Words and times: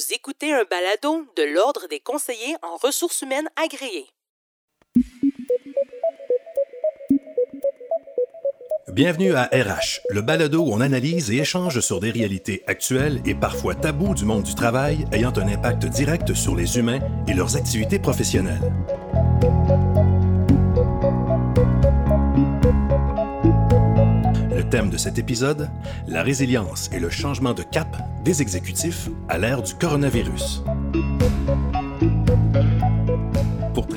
Vous 0.00 0.14
écoutez 0.14 0.50
un 0.50 0.64
balado 0.70 1.26
de 1.36 1.42
l'Ordre 1.42 1.86
des 1.90 2.00
conseillers 2.00 2.56
en 2.62 2.76
ressources 2.76 3.20
humaines 3.20 3.48
agréés. 3.62 4.06
Bienvenue 8.88 9.34
à 9.34 9.44
RH, 9.52 10.00
le 10.08 10.22
balado 10.22 10.60
où 10.60 10.72
on 10.72 10.80
analyse 10.80 11.30
et 11.30 11.36
échange 11.36 11.80
sur 11.80 12.00
des 12.00 12.10
réalités 12.10 12.62
actuelles 12.66 13.20
et 13.26 13.34
parfois 13.34 13.74
tabous 13.74 14.14
du 14.14 14.24
monde 14.24 14.44
du 14.44 14.54
travail 14.54 15.04
ayant 15.12 15.32
un 15.36 15.48
impact 15.48 15.84
direct 15.84 16.32
sur 16.32 16.56
les 16.56 16.78
humains 16.78 17.00
et 17.28 17.34
leurs 17.34 17.56
activités 17.56 17.98
professionnelles. 17.98 18.72
Thème 24.70 24.88
de 24.88 24.96
cet 24.96 25.18
épisode, 25.18 25.68
la 26.06 26.22
résilience 26.22 26.88
et 26.92 27.00
le 27.00 27.10
changement 27.10 27.54
de 27.54 27.62
cap 27.62 27.96
des 28.24 28.40
exécutifs 28.40 29.08
à 29.28 29.36
l'ère 29.36 29.62
du 29.62 29.74
coronavirus. 29.74 30.62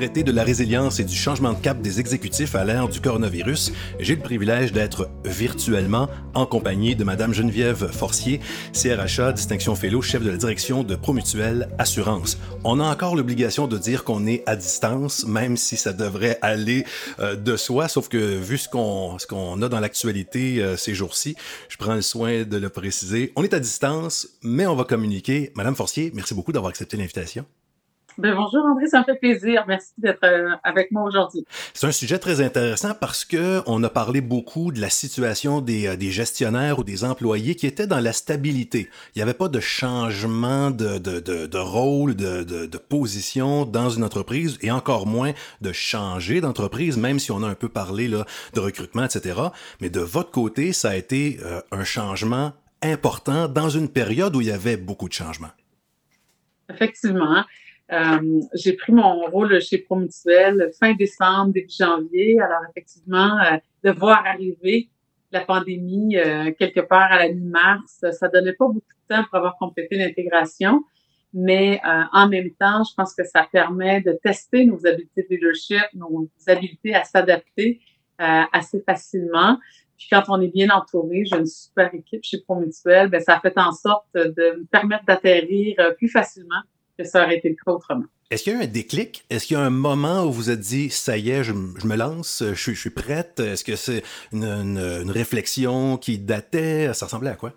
Traiter 0.04 0.24
de 0.24 0.34
la 0.34 0.44
résilience 0.44 1.00
et 1.00 1.06
du 1.06 1.16
changement 1.16 1.54
de 1.54 1.60
cap 1.60 1.82
des 1.82 2.02
exécutifs 2.02 2.56
à 2.56 2.66
l'ère 2.66 2.90
du 2.90 3.00
coronavirus, 3.00 3.72
j'ai 4.02 4.18
le 4.18 4.22
privilège 4.22 4.74
d'être 4.74 5.10
virtuellement 5.24 6.10
en 6.34 6.46
compagnie 6.46 6.94
de 6.98 7.06
Madame 7.06 7.34
Geneviève 7.34 7.90
Forcier, 7.90 8.42
CRHA, 8.74 9.32
distinction 9.32 9.76
fellow, 9.76 10.02
chef 10.02 10.22
de 10.22 10.30
la 10.30 10.36
direction 10.36 10.84
de 10.84 10.98
Promutuelle 10.98 11.70
Assurance. 11.78 12.38
On 12.66 12.82
a 12.82 12.84
encore 12.84 13.16
l'obligation 13.16 13.66
de 13.66 13.78
dire 13.78 14.04
qu'on 14.04 14.28
est 14.28 14.44
à 14.46 14.58
distance, 14.58 15.26
même 15.26 15.56
si 15.56 15.78
ça 15.78 15.94
devrait 15.94 16.38
aller 16.42 16.84
euh, 17.20 17.38
de 17.38 17.56
soi, 17.56 17.88
sauf 17.88 18.10
que 18.10 18.18
vu 18.18 18.58
ce 18.58 18.68
qu'on 18.68 19.18
ce 19.20 19.64
a 19.64 19.70
dans 19.70 19.80
l'actualité 19.80 20.62
euh, 20.62 20.76
ces 20.76 20.94
jours-ci, 20.94 21.38
je 21.70 21.78
prends 21.78 21.96
le 21.96 22.02
soin 22.02 22.44
de 22.44 22.58
le 22.58 22.68
préciser. 22.68 23.32
On 23.38 23.44
est 23.46 23.54
à 23.54 23.60
distance, 23.62 24.28
mais 24.44 24.68
on 24.68 24.76
va 24.76 24.84
communiquer. 24.84 25.54
Madame 25.56 25.78
Forcier, 25.78 26.12
merci 26.14 26.34
beaucoup 26.34 26.52
d'avoir 26.52 26.72
accepté 26.72 26.98
l'invitation. 26.98 27.46
Ben, 28.20 28.35
bonjour 28.35 28.63
André, 28.66 28.85
ça 28.85 28.99
me 28.99 29.05
fait 29.05 29.16
plaisir. 29.16 29.63
Merci 29.67 29.94
d'être 29.97 30.23
euh, 30.23 30.52
avec 30.64 30.92
moi 30.92 31.03
aujourd'hui. 31.03 31.45
C'est 31.73 31.88
un 31.88 31.92
sujet 31.92 32.20
très 32.20 32.42
intéressant 32.42 32.94
parce 32.94 33.25
que 33.25 33.61
on 33.66 33.83
a 33.83 33.89
parlé 33.89 34.22
beaucoup 34.22 34.72
de 34.72 34.80
la 34.80 34.92
situation 34.92 35.61
des, 35.61 35.88
euh, 35.88 35.95
des, 35.95 36.11
gestionnaires 36.11 36.78
ou 36.78 36.83
des 36.83 37.03
employés 37.03 37.55
qui 37.55 37.66
étaient 37.66 37.88
dans 37.88 38.00
la 38.00 38.14
stabilité. 38.14 38.89
Il 39.16 39.20
n'y 39.20 39.23
avait 39.23 39.33
pas 39.33 39.47
de 39.47 39.59
changement 39.59 40.70
de, 40.70 41.00
de, 41.00 41.20
de, 41.20 41.47
de 41.47 41.58
rôle, 41.58 42.16
de, 42.16 42.44
de, 42.44 42.78
position 42.78 43.66
dans 43.66 43.89
une 43.89 44.03
entreprise 44.03 44.59
et 44.61 44.70
encore 44.70 45.08
moins 45.08 45.31
de 45.61 45.72
changer 45.72 46.39
d'entreprise, 46.39 46.98
même 46.98 47.17
si 47.17 47.31
on 47.31 47.42
a 47.42 47.48
un 47.48 47.55
peu 47.55 47.70
parlé 47.70 48.08
là, 48.08 48.25
de 48.53 48.59
recrutement, 48.59 49.05
etc. 49.05 49.39
Mais 49.81 49.89
de 49.89 50.02
votre 50.02 50.30
côté, 50.30 50.72
ça 50.72 50.89
a 50.89 50.95
été 50.95 51.39
euh, 51.44 51.61
un 51.72 51.83
changement 51.83 52.53
important 52.83 53.48
dans 53.48 53.70
une 53.70 53.89
période 53.89 54.36
où 54.36 54.42
il 54.42 54.48
y 54.48 54.52
avait 54.52 54.77
beaucoup 54.77 55.08
de 55.08 55.14
changements. 55.14 55.52
Effectivement. 56.70 57.44
Euh, 57.92 58.42
j'ai 58.53 58.73
pris 58.73 58.94
mon 58.94 59.22
rôle 59.26 59.59
chez 59.62 59.80
Promutuel 59.80 60.72
fin 60.80 60.94
décembre, 60.94 61.53
début 61.53 61.73
janvier. 61.78 62.39
Alors, 62.39 62.62
effectivement, 62.70 63.39
euh, 63.42 63.58
de 63.84 63.92
voir 63.92 64.26
arriver 64.26 64.89
la 65.31 65.42
pandémie 65.42 66.17
euh, 66.17 66.52
quelque 66.58 66.80
part 66.80 67.11
à 67.11 67.20
la 67.20 67.34
mi-mars, 67.34 68.06
ça 68.11 68.28
donnait 68.30 68.54
pas 68.54 68.67
beaucoup 68.67 68.80
de 68.80 69.16
temps 69.16 69.23
pour 69.26 69.36
avoir 69.36 69.58
complété 69.58 69.98
l'intégration. 69.98 70.84
Mais 71.36 71.81
en 71.84 72.30
même 72.30 72.52
temps, 72.52 72.84
je 72.84 72.94
pense 72.94 73.16
que 73.16 73.23
ça 73.23 73.48
permet 73.52 74.02
de 74.02 74.11
tester 74.23 74.66
nos 74.67 74.86
habiletés 74.86 75.23
de 75.23 75.36
leadership, 75.36 75.81
nos 75.95 76.30
habiletés 76.45 76.94
à 76.94 77.06
s'adapter 77.06 77.81
assez 78.20 78.81
facilement. 78.81 79.58
Puis 79.98 80.08
quand 80.11 80.26
on 80.28 80.39
est 80.42 80.50
bien 80.50 80.70
entouré, 80.70 81.26
j'ai 81.26 81.38
une 81.38 81.48
super 81.48 81.92
équipe 81.95 82.23
chez 82.23 82.39
Promutuel, 82.42 83.09
ben 83.09 83.20
ça 83.20 83.38
a 83.38 83.39
fait 83.39 83.58
en 83.58 83.72
sorte 83.72 84.06
de 84.14 84.59
me 84.59 84.66
permettre 84.66 85.06
d'atterrir 85.06 85.76
plus 85.98 86.09
facilement 86.09 86.61
que 87.04 87.09
ça 87.09 87.23
aurait 87.23 87.38
été 87.38 87.50
le 87.50 87.56
cas 87.56 87.72
autrement. 87.72 88.06
Est-ce 88.34 88.46
qu'il 88.46 88.54
y 88.54 88.56
a 88.56 88.59
eu 88.59 88.64
un 88.64 88.68
déclic? 88.68 89.26
Est-ce 89.30 89.46
qu'il 89.46 89.58
y 89.58 89.59
a 89.59 89.64
un 89.64 89.70
moment 89.70 90.23
où 90.23 90.32
vous 90.32 90.50
êtes 90.50 90.59
dit, 90.59 90.90
ça 90.90 91.18
y 91.18 91.30
est, 91.30 91.44
je, 91.44 91.54
me 91.54 91.95
lance, 91.95 92.44
je, 92.44 92.72
suis 92.72 92.90
prête? 92.90 93.40
Est-ce 93.40 93.64
que 93.64 93.76
c'est 93.76 94.02
une, 94.32 95.11
réflexion 95.11 95.98
qui 95.98 96.17
datait? 96.17 96.92
Ça 96.95 97.05
ressemblait 97.05 97.30
à 97.30 97.36
quoi? 97.36 97.54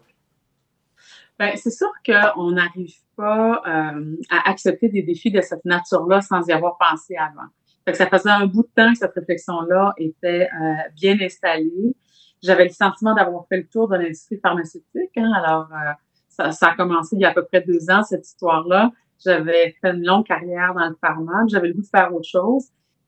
Ben, 1.38 1.52
c'est 1.56 1.70
sûr 1.70 1.88
qu'on 2.04 2.50
n'arrive 2.50 2.94
pas 3.16 3.62
euh, 3.66 4.16
à 4.28 4.50
accepter 4.50 4.90
des 4.90 5.02
défis 5.02 5.30
de 5.30 5.40
cette 5.40 5.64
nature-là 5.64 6.20
sans 6.20 6.46
y 6.46 6.52
avoir 6.52 6.76
pensé 6.76 7.16
avant. 7.16 7.48
ça 7.94 8.06
faisait 8.06 8.30
un 8.30 8.46
bout 8.46 8.62
de 8.62 8.70
temps 8.74 8.92
que 8.92 8.98
cette 8.98 9.14
réflexion-là 9.14 9.94
était 9.96 10.48
euh, 10.60 10.74
bien 10.94 11.16
installée. 11.22 11.96
J'avais 12.42 12.64
le 12.64 12.70
sentiment 12.70 13.14
d'avoir 13.14 13.46
fait 13.48 13.56
le 13.56 13.66
tour 13.66 13.88
de 13.88 13.96
l'industrie 13.96 14.38
pharmaceutique. 14.42 15.16
Hein. 15.16 15.32
alors, 15.34 15.68
euh, 15.72 15.92
ça, 16.28 16.52
ça, 16.52 16.68
a 16.68 16.74
commencé 16.74 17.16
il 17.16 17.22
y 17.22 17.24
a 17.24 17.30
à 17.30 17.34
peu 17.34 17.46
près 17.46 17.62
deux 17.62 17.88
ans, 17.88 18.02
cette 18.02 18.26
histoire-là. 18.26 18.92
J'avais 19.24 19.74
fait 19.80 19.90
une 19.90 20.04
longue 20.04 20.26
carrière 20.26 20.74
dans 20.74 20.88
le 20.88 20.96
pharma, 21.00 21.44
j'avais 21.48 21.68
le 21.68 21.74
goût 21.74 21.82
de 21.82 21.86
faire 21.86 22.14
autre 22.14 22.28
chose. 22.28 22.66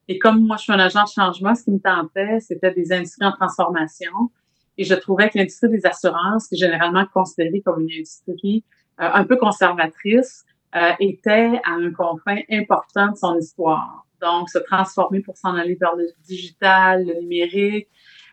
Et 0.08 0.18
comme 0.18 0.46
moi, 0.46 0.56
je 0.56 0.62
suis 0.62 0.72
un 0.72 0.78
agent 0.78 1.04
de 1.04 1.08
changement, 1.08 1.54
ce 1.54 1.64
qui 1.64 1.70
me 1.70 1.80
tentait, 1.80 2.40
c'était 2.40 2.72
des 2.72 2.92
industries 2.92 3.26
en 3.26 3.32
transformation. 3.32 4.30
Et 4.78 4.84
je 4.84 4.94
trouvais 4.94 5.28
que 5.28 5.36
l'industrie 5.36 5.68
des 5.68 5.84
assurances, 5.84 6.48
qui 6.48 6.54
est 6.54 6.58
généralement 6.58 7.04
considérée 7.12 7.60
comme 7.60 7.82
une 7.82 7.90
industrie 7.90 8.64
euh, 9.00 9.10
un 9.12 9.24
peu 9.24 9.36
conservatrice, 9.36 10.44
euh, 10.76 10.92
était 11.00 11.60
à 11.64 11.72
un 11.72 11.92
confin 11.92 12.38
important 12.50 13.08
de 13.08 13.16
son 13.16 13.36
histoire. 13.38 14.06
Donc, 14.22 14.48
se 14.48 14.58
transformer 14.58 15.20
pour 15.20 15.36
s'en 15.36 15.54
aller 15.54 15.76
vers 15.78 15.94
le 15.94 16.06
digital, 16.26 17.04
le 17.04 17.20
numérique, 17.20 17.88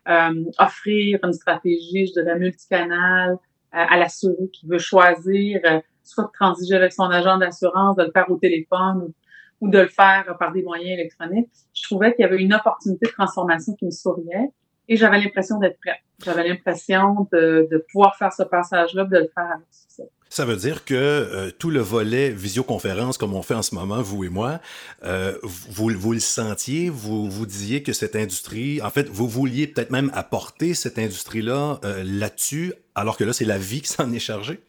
euh, 0.07 0.45
offrir 0.59 1.19
une 1.23 1.33
stratégie, 1.33 2.07
je 2.07 2.21
dirais, 2.21 2.39
multicanale 2.39 3.37
à 3.71 3.97
l'assuré 3.97 4.49
qui 4.53 4.65
veut 4.67 4.77
choisir 4.77 5.59
soit 6.05 6.25
de 6.25 6.31
transiger 6.33 6.75
avec 6.75 6.93
son 6.93 7.09
agent 7.09 7.37
d'assurance, 7.37 7.95
de 7.95 8.03
le 8.03 8.11
faire 8.11 8.29
au 8.29 8.37
téléphone 8.37 9.13
ou, 9.61 9.69
de 9.69 9.79
le 9.79 9.87
faire 9.87 10.35
par 10.39 10.51
des 10.51 10.61
moyens 10.61 10.91
électroniques. 10.99 11.49
Je 11.73 11.83
trouvais 11.83 12.13
qu'il 12.13 12.23
y 12.23 12.25
avait 12.25 12.41
une 12.41 12.53
opportunité 12.53 13.07
de 13.07 13.11
transformation 13.11 13.73
qui 13.73 13.85
me 13.85 13.91
souriait 13.91 14.51
et 14.87 14.95
j'avais 14.95 15.19
l'impression 15.19 15.57
d'être 15.59 15.79
prête. 15.79 16.01
J'avais 16.23 16.47
l'impression 16.47 17.27
de, 17.31 17.67
de, 17.71 17.85
pouvoir 17.91 18.15
faire 18.15 18.31
ce 18.31 18.43
passage-là, 18.43 19.05
de 19.05 19.17
le 19.17 19.29
faire 19.33 19.51
avec 19.51 19.65
succès. 19.71 20.09
Ça 20.29 20.43
veut 20.43 20.55
dire 20.55 20.85
que 20.85 20.95
euh, 20.95 21.51
tout 21.51 21.69
le 21.69 21.79
volet 21.79 22.29
visioconférence, 22.29 23.17
comme 23.17 23.33
on 23.33 23.41
fait 23.41 23.53
en 23.53 23.61
ce 23.61 23.73
moment, 23.73 24.01
vous 24.01 24.23
et 24.23 24.29
moi, 24.29 24.59
euh, 25.03 25.37
vous, 25.43 25.89
vous 25.89 26.13
le 26.13 26.19
sentiez, 26.19 26.89
vous 26.89 27.29
vous 27.29 27.45
disiez 27.45 27.83
que 27.83 27.93
cette 27.93 28.15
industrie, 28.15 28.81
en 28.81 28.89
fait, 28.89 29.07
vous 29.07 29.27
vouliez 29.27 29.67
peut-être 29.67 29.91
même 29.91 30.11
apporter 30.13 30.73
cette 30.73 30.99
industrie-là 30.99 31.79
euh, 31.85 32.03
là-dessus, 32.03 32.73
alors 32.95 33.17
que 33.17 33.23
là, 33.23 33.33
c'est 33.33 33.45
la 33.45 33.57
vie 33.57 33.81
qui 33.81 33.89
s'en 33.89 34.11
est 34.11 34.19
chargée? 34.19 34.59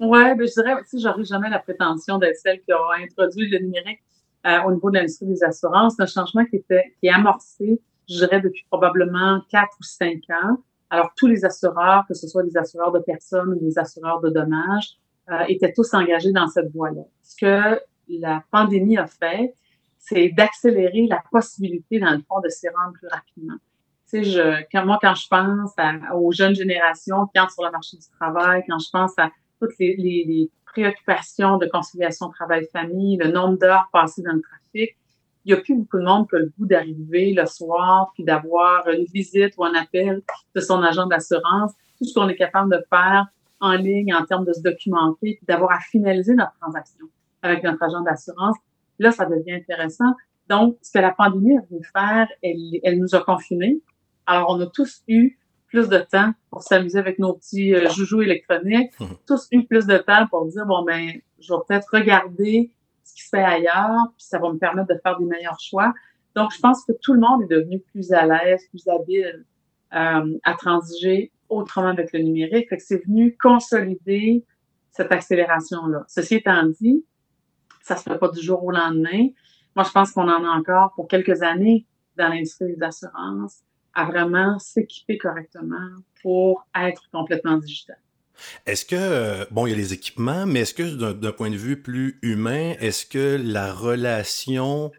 Oui, 0.00 0.34
ben, 0.34 0.46
je 0.46 0.52
dirais, 0.52 0.74
si 0.86 1.00
j'aurais 1.00 1.24
jamais 1.24 1.48
la 1.48 1.60
prétention 1.60 2.18
d'être 2.18 2.36
celle 2.36 2.60
qui 2.62 2.72
aura 2.72 2.96
introduit 2.96 3.48
le 3.48 3.58
numérique 3.58 4.00
euh, 4.46 4.60
au 4.62 4.72
niveau 4.72 4.90
de 4.90 4.96
l'industrie 4.96 5.26
des 5.26 5.44
assurances. 5.44 5.94
C'est 5.96 6.02
un 6.02 6.06
changement 6.06 6.44
qui 6.46 6.56
était, 6.56 6.94
qui 6.98 7.06
est 7.06 7.12
amorcé, 7.12 7.80
je 8.08 8.16
dirais, 8.16 8.40
depuis 8.40 8.64
probablement 8.68 9.40
quatre 9.48 9.76
ou 9.78 9.84
cinq 9.84 10.22
ans. 10.30 10.56
Alors, 10.90 11.12
tous 11.16 11.28
les 11.28 11.44
assureurs, 11.44 12.04
que 12.08 12.14
ce 12.14 12.26
soit 12.26 12.42
des 12.42 12.56
assureurs 12.56 12.92
de 12.92 12.98
personnes 12.98 13.50
ou 13.50 13.60
des 13.60 13.78
assureurs 13.78 14.20
de 14.20 14.30
dommages, 14.30 14.98
euh, 15.30 15.44
étaient 15.48 15.72
tous 15.72 15.94
engagés 15.94 16.32
dans 16.32 16.48
cette 16.48 16.72
voie-là. 16.72 17.02
Ce 17.22 17.36
que 17.36 17.80
la 18.08 18.42
pandémie 18.50 18.98
a 18.98 19.06
fait, 19.06 19.54
c'est 19.98 20.30
d'accélérer 20.30 21.06
la 21.06 21.22
possibilité, 21.30 22.00
dans 22.00 22.10
le 22.10 22.20
fond, 22.28 22.40
de 22.40 22.48
s'y 22.48 22.68
rendre 22.68 22.92
plus 22.94 23.06
rapidement. 23.06 23.54
Tu 24.10 24.22
sais, 24.22 24.24
je, 24.24 24.64
quand, 24.72 24.84
moi, 24.84 24.98
quand 25.00 25.14
je 25.14 25.28
pense 25.28 25.72
aux 26.14 26.32
jeunes 26.32 26.56
générations 26.56 27.26
qui 27.28 27.38
entrent 27.38 27.52
sur 27.52 27.64
le 27.64 27.70
marché 27.70 27.96
du 27.96 28.08
travail, 28.18 28.64
quand 28.68 28.80
je 28.80 28.90
pense 28.90 29.12
à 29.16 29.30
toutes 29.62 29.78
les, 29.78 30.50
préoccupations 30.66 31.58
de 31.58 31.66
conciliation 31.66 32.30
travail-famille, 32.30 33.18
le 33.18 33.30
nombre 33.30 33.58
d'heures 33.58 33.90
passées 33.92 34.22
dans 34.22 34.32
le 34.32 34.40
trafic, 34.40 34.96
il 35.44 35.52
n'y 35.52 35.58
a 35.58 35.60
plus 35.60 35.76
beaucoup 35.76 35.98
de 35.98 36.04
monde 36.04 36.26
que 36.30 36.36
le 36.36 36.50
goût 36.58 36.64
d'arriver 36.64 37.34
le 37.34 37.44
soir 37.44 38.10
puis 38.14 38.24
d'avoir 38.24 38.88
une 38.88 39.04
visite 39.04 39.52
ou 39.58 39.64
un 39.64 39.74
appel 39.74 40.22
de 40.54 40.60
son 40.60 40.82
agent 40.82 41.06
d'assurance. 41.06 41.72
Tout 41.98 42.06
ce 42.06 42.14
qu'on 42.14 42.26
est 42.30 42.36
capable 42.36 42.72
de 42.72 42.82
faire 42.88 43.26
en 43.60 43.74
ligne 43.74 44.14
en 44.14 44.24
termes 44.24 44.46
de 44.46 44.52
se 44.54 44.62
documenter 44.62 45.34
puis 45.36 45.46
d'avoir 45.46 45.72
à 45.72 45.80
finaliser 45.80 46.34
notre 46.34 46.54
transaction 46.58 47.04
avec 47.42 47.62
notre 47.64 47.82
agent 47.82 48.00
d'assurance, 48.00 48.56
là, 48.98 49.12
ça 49.12 49.26
devient 49.26 49.52
intéressant. 49.52 50.14
Donc, 50.48 50.78
ce 50.80 50.90
que 50.90 51.00
la 51.00 51.10
pandémie 51.10 51.58
a 51.58 51.60
voulu 51.68 51.84
faire, 51.94 52.28
elle, 52.42 52.80
elle 52.82 52.98
nous 52.98 53.14
a 53.14 53.20
confinés. 53.20 53.82
Alors, 54.24 54.46
on 54.48 54.60
a 54.60 54.66
tous 54.66 55.02
eu 55.06 55.38
plus 55.72 55.88
de 55.88 55.98
temps 55.98 56.32
pour 56.50 56.62
s'amuser 56.62 56.98
avec 56.98 57.18
nos 57.18 57.32
petits 57.32 57.74
euh, 57.74 57.88
joujoux 57.88 58.20
électroniques, 58.20 58.92
mhm. 59.00 59.16
tous 59.26 59.48
eu 59.52 59.64
plus 59.64 59.86
de 59.86 59.96
temps 59.96 60.26
pour 60.28 60.46
dire, 60.46 60.66
bon, 60.66 60.84
ben, 60.84 61.12
je 61.40 61.52
vais 61.52 61.60
peut-être 61.66 61.88
regarder 61.90 62.70
ce 63.04 63.14
qui 63.14 63.22
se 63.22 63.30
fait 63.30 63.42
ailleurs, 63.42 64.12
puis 64.16 64.26
ça 64.26 64.38
va 64.38 64.52
me 64.52 64.58
permettre 64.58 64.88
de 64.88 65.00
faire 65.02 65.18
des 65.18 65.24
meilleurs 65.24 65.58
choix. 65.58 65.94
Donc, 66.36 66.52
je 66.54 66.60
pense 66.60 66.84
que 66.84 66.92
tout 67.00 67.14
le 67.14 67.20
monde 67.20 67.42
est 67.42 67.54
devenu 67.54 67.80
plus 67.80 68.12
à 68.12 68.26
l'aise, 68.26 68.62
plus 68.68 68.86
habile 68.86 69.46
euh, 69.94 70.38
à 70.44 70.54
transiger 70.54 71.32
autrement 71.48 71.88
avec 71.88 72.12
le 72.12 72.20
numérique. 72.20 72.68
Fait 72.68 72.76
que 72.76 72.82
c'est 72.82 73.04
venu 73.06 73.36
consolider 73.40 74.44
cette 74.90 75.10
accélération-là. 75.10 76.04
Ceci 76.06 76.36
étant 76.36 76.64
dit, 76.66 77.04
ça 77.80 77.96
se 77.96 78.02
fait 78.02 78.18
pas 78.18 78.28
du 78.28 78.40
jour 78.40 78.62
au 78.62 78.70
lendemain. 78.70 79.28
Moi, 79.74 79.84
je 79.84 79.90
pense 79.90 80.12
qu'on 80.12 80.28
en 80.28 80.44
a 80.44 80.48
encore 80.48 80.92
pour 80.94 81.08
quelques 81.08 81.42
années 81.42 81.86
dans 82.16 82.28
l'industrie 82.28 82.74
des 82.76 82.82
assurances 82.82 83.62
à 83.94 84.04
vraiment 84.04 84.58
s'équiper 84.58 85.18
correctement 85.18 85.88
pour 86.22 86.66
être 86.74 87.08
complètement 87.12 87.56
digital. 87.58 87.98
Est-ce 88.66 88.84
que, 88.84 88.96
euh, 88.98 89.44
bon, 89.50 89.66
il 89.66 89.70
y 89.70 89.72
a 89.72 89.76
les 89.76 89.92
équipements, 89.92 90.46
mais 90.46 90.60
est-ce 90.60 90.74
que 90.74 91.12
d'un 91.12 91.32
point 91.32 91.50
de 91.50 91.56
vue 91.56 91.80
plus 91.80 92.18
humain, 92.22 92.74
est-ce 92.80 93.06
que 93.06 93.40
la 93.42 93.72
relation 93.72 94.90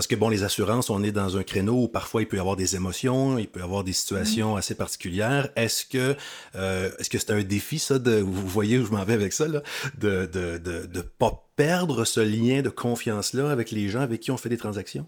parce 0.00 0.06
que, 0.06 0.14
bon, 0.14 0.30
les 0.30 0.44
assurances, 0.44 0.88
on 0.88 1.02
est 1.02 1.12
dans 1.12 1.36
un 1.36 1.42
créneau 1.42 1.82
où 1.82 1.86
parfois 1.86 2.22
il 2.22 2.26
peut 2.26 2.38
y 2.38 2.40
avoir 2.40 2.56
des 2.56 2.74
émotions, 2.74 3.36
il 3.36 3.46
peut 3.48 3.60
y 3.60 3.62
avoir 3.62 3.84
des 3.84 3.92
situations 3.92 4.56
assez 4.56 4.74
particulières. 4.74 5.50
Est-ce 5.56 5.84
que 5.84 6.16
euh, 6.54 6.90
est-ce 6.98 7.10
que 7.10 7.18
c'est 7.18 7.32
un 7.32 7.42
défi, 7.42 7.78
ça, 7.78 7.98
de, 7.98 8.18
vous 8.18 8.48
voyez 8.48 8.78
où 8.78 8.86
je 8.86 8.92
m'en 8.92 9.04
vais 9.04 9.12
avec 9.12 9.34
ça, 9.34 9.46
là, 9.46 9.62
de 9.98 10.24
de, 10.24 10.56
de, 10.56 10.86
de 10.86 11.00
pas 11.02 11.46
perdre 11.54 12.06
ce 12.06 12.20
lien 12.20 12.62
de 12.62 12.70
confiance-là 12.70 13.50
avec 13.50 13.72
les 13.72 13.90
gens 13.90 14.00
avec 14.00 14.20
qui 14.20 14.30
on 14.30 14.38
fait 14.38 14.48
des 14.48 14.56
transactions? 14.56 15.06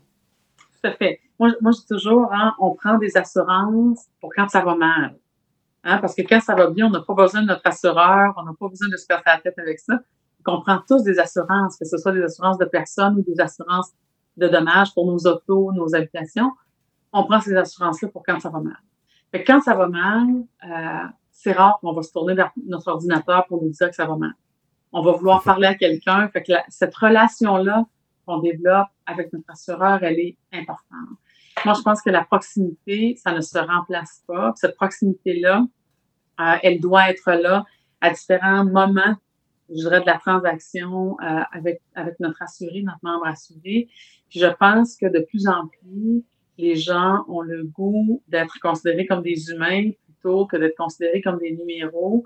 À 0.85 0.93
fait. 0.93 1.21
Moi, 1.39 1.51
je 1.51 1.71
dis 1.71 1.87
toujours, 1.89 2.33
hein, 2.33 2.55
on 2.59 2.75
prend 2.75 2.99
des 2.99 3.17
assurances 3.17 4.07
pour 4.21 4.31
quand 4.35 4.49
ça 4.49 4.63
va 4.65 4.75
mal. 4.75 5.17
Hein, 5.85 5.99
parce 5.99 6.15
que 6.15 6.23
quand 6.23 6.41
ça 6.41 6.55
va 6.55 6.71
bien, 6.71 6.87
on 6.87 6.91
n'a 6.91 7.01
pas 7.01 7.15
besoin 7.15 7.43
de 7.43 7.49
notre 7.49 7.67
assureur, 7.67 8.35
on 8.37 8.45
n'a 8.45 8.53
pas 8.59 8.69
besoin 8.69 8.89
de 8.89 8.97
se 8.97 9.07
casser 9.07 9.23
la 9.27 9.39
tête 9.39 9.59
avec 9.59 9.79
ça. 9.81 9.99
On 10.47 10.61
prend 10.61 10.81
tous 10.87 11.03
des 11.03 11.19
assurances, 11.19 11.77
que 11.77 11.85
ce 11.85 11.97
soit 11.99 12.13
des 12.13 12.23
assurances 12.23 12.59
de 12.59 12.65
personnes 12.65 13.17
ou 13.17 13.23
des 13.23 13.41
assurances 13.41 13.93
de 14.37 14.49
dommages 14.49 14.93
pour 14.95 15.07
nos 15.07 15.19
autos, 15.19 15.73
nos 15.73 15.95
habitations, 15.95 16.53
on 17.13 17.25
prend 17.25 17.41
ces 17.41 17.55
assurances-là 17.55 18.09
pour 18.09 18.23
quand 18.25 18.41
ça 18.41 18.49
va 18.49 18.61
mal. 18.61 18.79
Fait 19.31 19.45
quand 19.45 19.61
ça 19.61 19.75
va 19.75 19.89
mal, 19.89 20.27
euh, 20.65 21.09
c'est 21.31 21.53
rare 21.53 21.79
qu'on 21.81 21.93
va 21.93 22.03
se 22.03 22.13
tourner 22.13 22.35
vers 22.35 22.51
notre 22.67 22.89
ordinateur 22.89 23.47
pour 23.47 23.63
nous 23.63 23.71
dire 23.71 23.89
que 23.89 23.95
ça 23.95 24.07
va 24.07 24.17
mal. 24.17 24.33
On 24.93 25.03
va 25.03 25.13
vouloir 25.13 25.43
parler 25.43 25.67
à 25.67 25.75
quelqu'un. 25.75 26.29
Fait 26.29 26.43
que 26.43 26.53
cette 26.69 26.95
relation-là 26.95 27.87
qu'on 28.27 28.39
développe 28.39 28.89
avec 29.07 29.33
notre 29.33 29.51
assureur, 29.51 30.03
elle 30.03 30.19
est 30.19 30.37
importante. 30.53 31.19
Moi, 31.65 31.75
je 31.75 31.83
pense 31.83 32.03
que 32.03 32.11
la 32.11 32.25
proximité, 32.25 33.17
ça 33.17 33.33
ne 33.33 33.41
se 33.41 33.59
remplace 33.59 34.23
pas. 34.27 34.53
Cette 34.57 34.75
proximité-là, 34.77 35.67
euh, 36.41 36.55
elle 36.63 36.81
doit 36.81 37.11
être 37.11 37.33
là 37.33 37.65
à 38.01 38.11
différents 38.11 38.65
moments 38.65 39.17
je 39.73 39.75
dirais, 39.75 40.01
de 40.01 40.07
la 40.07 40.19
transaction 40.19 41.17
euh, 41.21 41.41
avec, 41.53 41.81
avec 41.95 42.19
notre 42.21 42.43
assuré, 42.43 42.83
notre 42.83 42.99
membre 43.03 43.27
assuré. 43.27 43.89
Puis 44.29 44.41
je 44.41 44.47
pense 44.47 44.97
que 44.97 45.07
de 45.07 45.21
plus 45.21 45.47
en 45.49 45.69
plus, 45.69 46.23
les 46.59 46.77
gens 46.77 47.25
ont 47.29 47.41
le 47.41 47.65
goût 47.65 48.23
d'être 48.29 48.59
considérés 48.61 49.07
comme 49.07 49.23
des 49.23 49.51
humains 49.51 49.91
plutôt 50.05 50.47
que 50.47 50.57
d'être 50.57 50.77
considérés 50.77 51.23
comme 51.23 51.39
des 51.39 51.53
numéros. 51.53 52.25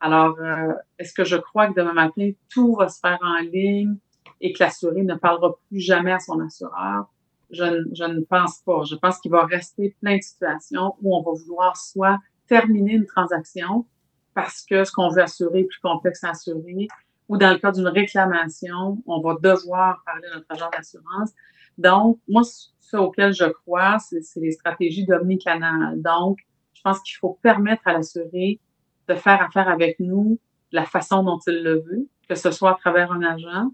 Alors, 0.00 0.38
euh, 0.40 0.72
est-ce 0.98 1.12
que 1.12 1.24
je 1.24 1.36
crois 1.36 1.68
que 1.68 1.74
demain 1.74 1.92
matin, 1.92 2.30
tout 2.50 2.74
va 2.74 2.88
se 2.88 3.00
faire 3.00 3.18
en 3.22 3.38
ligne? 3.40 3.96
Et 4.40 4.52
que 4.52 4.62
l'assuré 4.62 5.02
ne 5.02 5.14
parlera 5.14 5.54
plus 5.68 5.80
jamais 5.80 6.12
à 6.12 6.20
son 6.20 6.40
assureur? 6.40 7.06
Je, 7.50 7.84
je 7.92 8.04
ne 8.04 8.20
pense 8.20 8.58
pas. 8.58 8.82
Je 8.84 8.94
pense 8.94 9.18
qu'il 9.20 9.30
va 9.30 9.44
rester 9.44 9.96
plein 10.00 10.16
de 10.16 10.22
situations 10.22 10.94
où 11.02 11.16
on 11.16 11.22
va 11.22 11.32
vouloir 11.32 11.76
soit 11.76 12.18
terminer 12.46 12.94
une 12.94 13.06
transaction, 13.06 13.86
parce 14.34 14.62
que 14.62 14.84
ce 14.84 14.92
qu'on 14.92 15.08
veut 15.08 15.22
assurer 15.22 15.60
est 15.60 15.64
plus 15.64 15.80
complexe 15.80 16.24
à 16.24 16.30
assurer, 16.30 16.88
ou 17.28 17.36
dans 17.36 17.50
le 17.50 17.58
cas 17.58 17.72
d'une 17.72 17.88
réclamation, 17.88 19.02
on 19.06 19.20
va 19.20 19.34
devoir 19.34 20.02
parler 20.04 20.28
à 20.32 20.36
notre 20.36 20.46
agent 20.48 20.70
d'assurance. 20.70 21.32
Donc, 21.76 22.18
moi, 22.26 22.42
ce 22.44 22.96
auquel 22.96 23.32
je 23.34 23.44
crois, 23.44 23.98
c'est 23.98 24.22
les 24.36 24.52
stratégies 24.52 25.04
d'omnicanal. 25.04 26.00
Donc, 26.00 26.38
je 26.72 26.80
pense 26.82 27.00
qu'il 27.00 27.16
faut 27.16 27.38
permettre 27.42 27.82
à 27.86 27.92
l'assuré 27.92 28.60
de 29.08 29.14
faire 29.14 29.42
affaire 29.42 29.68
avec 29.68 30.00
nous 30.00 30.38
de 30.72 30.76
la 30.76 30.84
façon 30.84 31.22
dont 31.22 31.38
il 31.46 31.62
le 31.62 31.80
veut, 31.80 32.08
que 32.28 32.34
ce 32.34 32.50
soit 32.50 32.72
à 32.72 32.74
travers 32.74 33.12
un 33.12 33.22
agent, 33.22 33.70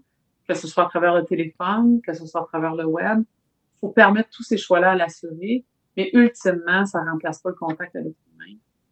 que 0.47 0.53
ce 0.53 0.67
soit 0.67 0.85
à 0.85 0.89
travers 0.89 1.15
le 1.15 1.25
téléphone, 1.25 2.01
que 2.01 2.13
ce 2.13 2.25
soit 2.25 2.41
à 2.41 2.45
travers 2.45 2.75
le 2.75 2.85
web. 2.85 3.19
Il 3.19 3.79
faut 3.79 3.89
permettre 3.89 4.29
tous 4.29 4.43
ces 4.43 4.57
choix-là 4.57 4.91
à 4.91 4.95
l'assuré, 4.95 5.65
mais 5.97 6.09
ultimement, 6.13 6.85
ça 6.85 7.03
ne 7.03 7.09
remplace 7.09 7.39
pas 7.39 7.49
le 7.49 7.55
contact 7.55 7.95
avec. 7.95 8.13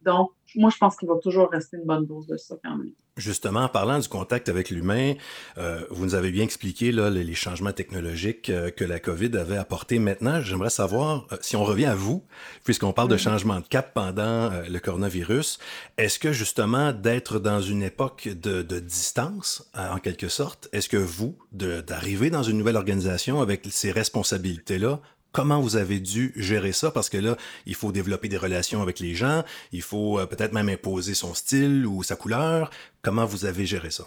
Donc, 0.04 0.30
moi, 0.56 0.70
je 0.70 0.78
pense 0.78 0.96
qu'il 0.96 1.08
va 1.08 1.16
toujours 1.16 1.50
rester 1.50 1.76
une 1.76 1.84
bonne 1.84 2.06
dose 2.06 2.26
de 2.26 2.36
ça 2.36 2.54
quand 2.62 2.76
même. 2.76 2.92
Justement, 3.16 3.60
en 3.60 3.68
parlant 3.68 4.00
du 4.00 4.08
contact 4.08 4.48
avec 4.48 4.70
l'humain, 4.70 5.14
euh, 5.56 5.84
vous 5.90 6.04
nous 6.04 6.14
avez 6.16 6.32
bien 6.32 6.42
expliqué 6.42 6.90
là, 6.90 7.10
les, 7.10 7.34
changements 7.34 7.72
technologiques 7.72 8.50
euh, 8.50 8.70
que 8.70 8.84
la 8.84 8.98
COVID 8.98 9.36
avait 9.36 9.56
apportés. 9.56 10.00
Maintenant, 10.00 10.40
j'aimerais 10.40 10.70
savoir, 10.70 11.26
euh, 11.30 11.36
si 11.40 11.54
on 11.54 11.64
revient 11.64 11.86
à 11.86 11.94
vous, 11.94 12.24
puisqu'on 12.64 12.92
parle 12.92 13.08
de 13.08 13.16
changement 13.16 13.60
de 13.60 13.66
cap 13.66 13.94
pendant 13.94 14.50
le 14.68 14.78
coronavirus, 14.80 15.58
est-ce 15.96 16.18
que 16.18 16.32
justement 16.32 16.92
d'être 16.92 17.38
dans 17.38 17.60
une 17.60 17.84
époque 17.84 18.28
de, 18.28 18.62
de 18.62 18.80
distance, 18.80 19.70
en 19.74 19.98
quelque 19.98 20.28
sorte, 20.28 20.68
est-ce 20.72 20.88
que 20.88 20.96
vous, 20.96 21.38
d'arriver 21.52 22.30
dans 22.30 22.42
une 22.42 22.58
nouvelle 22.58 22.76
organisation 22.76 23.40
avec 23.40 23.66
ces 23.70 23.92
responsabilités-là, 23.92 25.00
Comment 25.34 25.60
vous 25.60 25.74
avez 25.74 25.98
dû 25.98 26.32
gérer 26.36 26.70
ça? 26.70 26.92
Parce 26.92 27.10
que 27.10 27.18
là, 27.18 27.36
il 27.66 27.74
faut 27.74 27.90
développer 27.90 28.28
des 28.28 28.36
relations 28.36 28.80
avec 28.82 29.00
les 29.00 29.14
gens, 29.14 29.42
il 29.72 29.82
faut 29.82 30.20
euh, 30.20 30.26
peut-être 30.26 30.52
même 30.52 30.68
imposer 30.68 31.14
son 31.14 31.34
style 31.34 31.88
ou 31.88 32.04
sa 32.04 32.14
couleur. 32.14 32.70
Comment 33.02 33.24
vous 33.24 33.44
avez 33.44 33.66
géré 33.66 33.90
ça? 33.90 34.04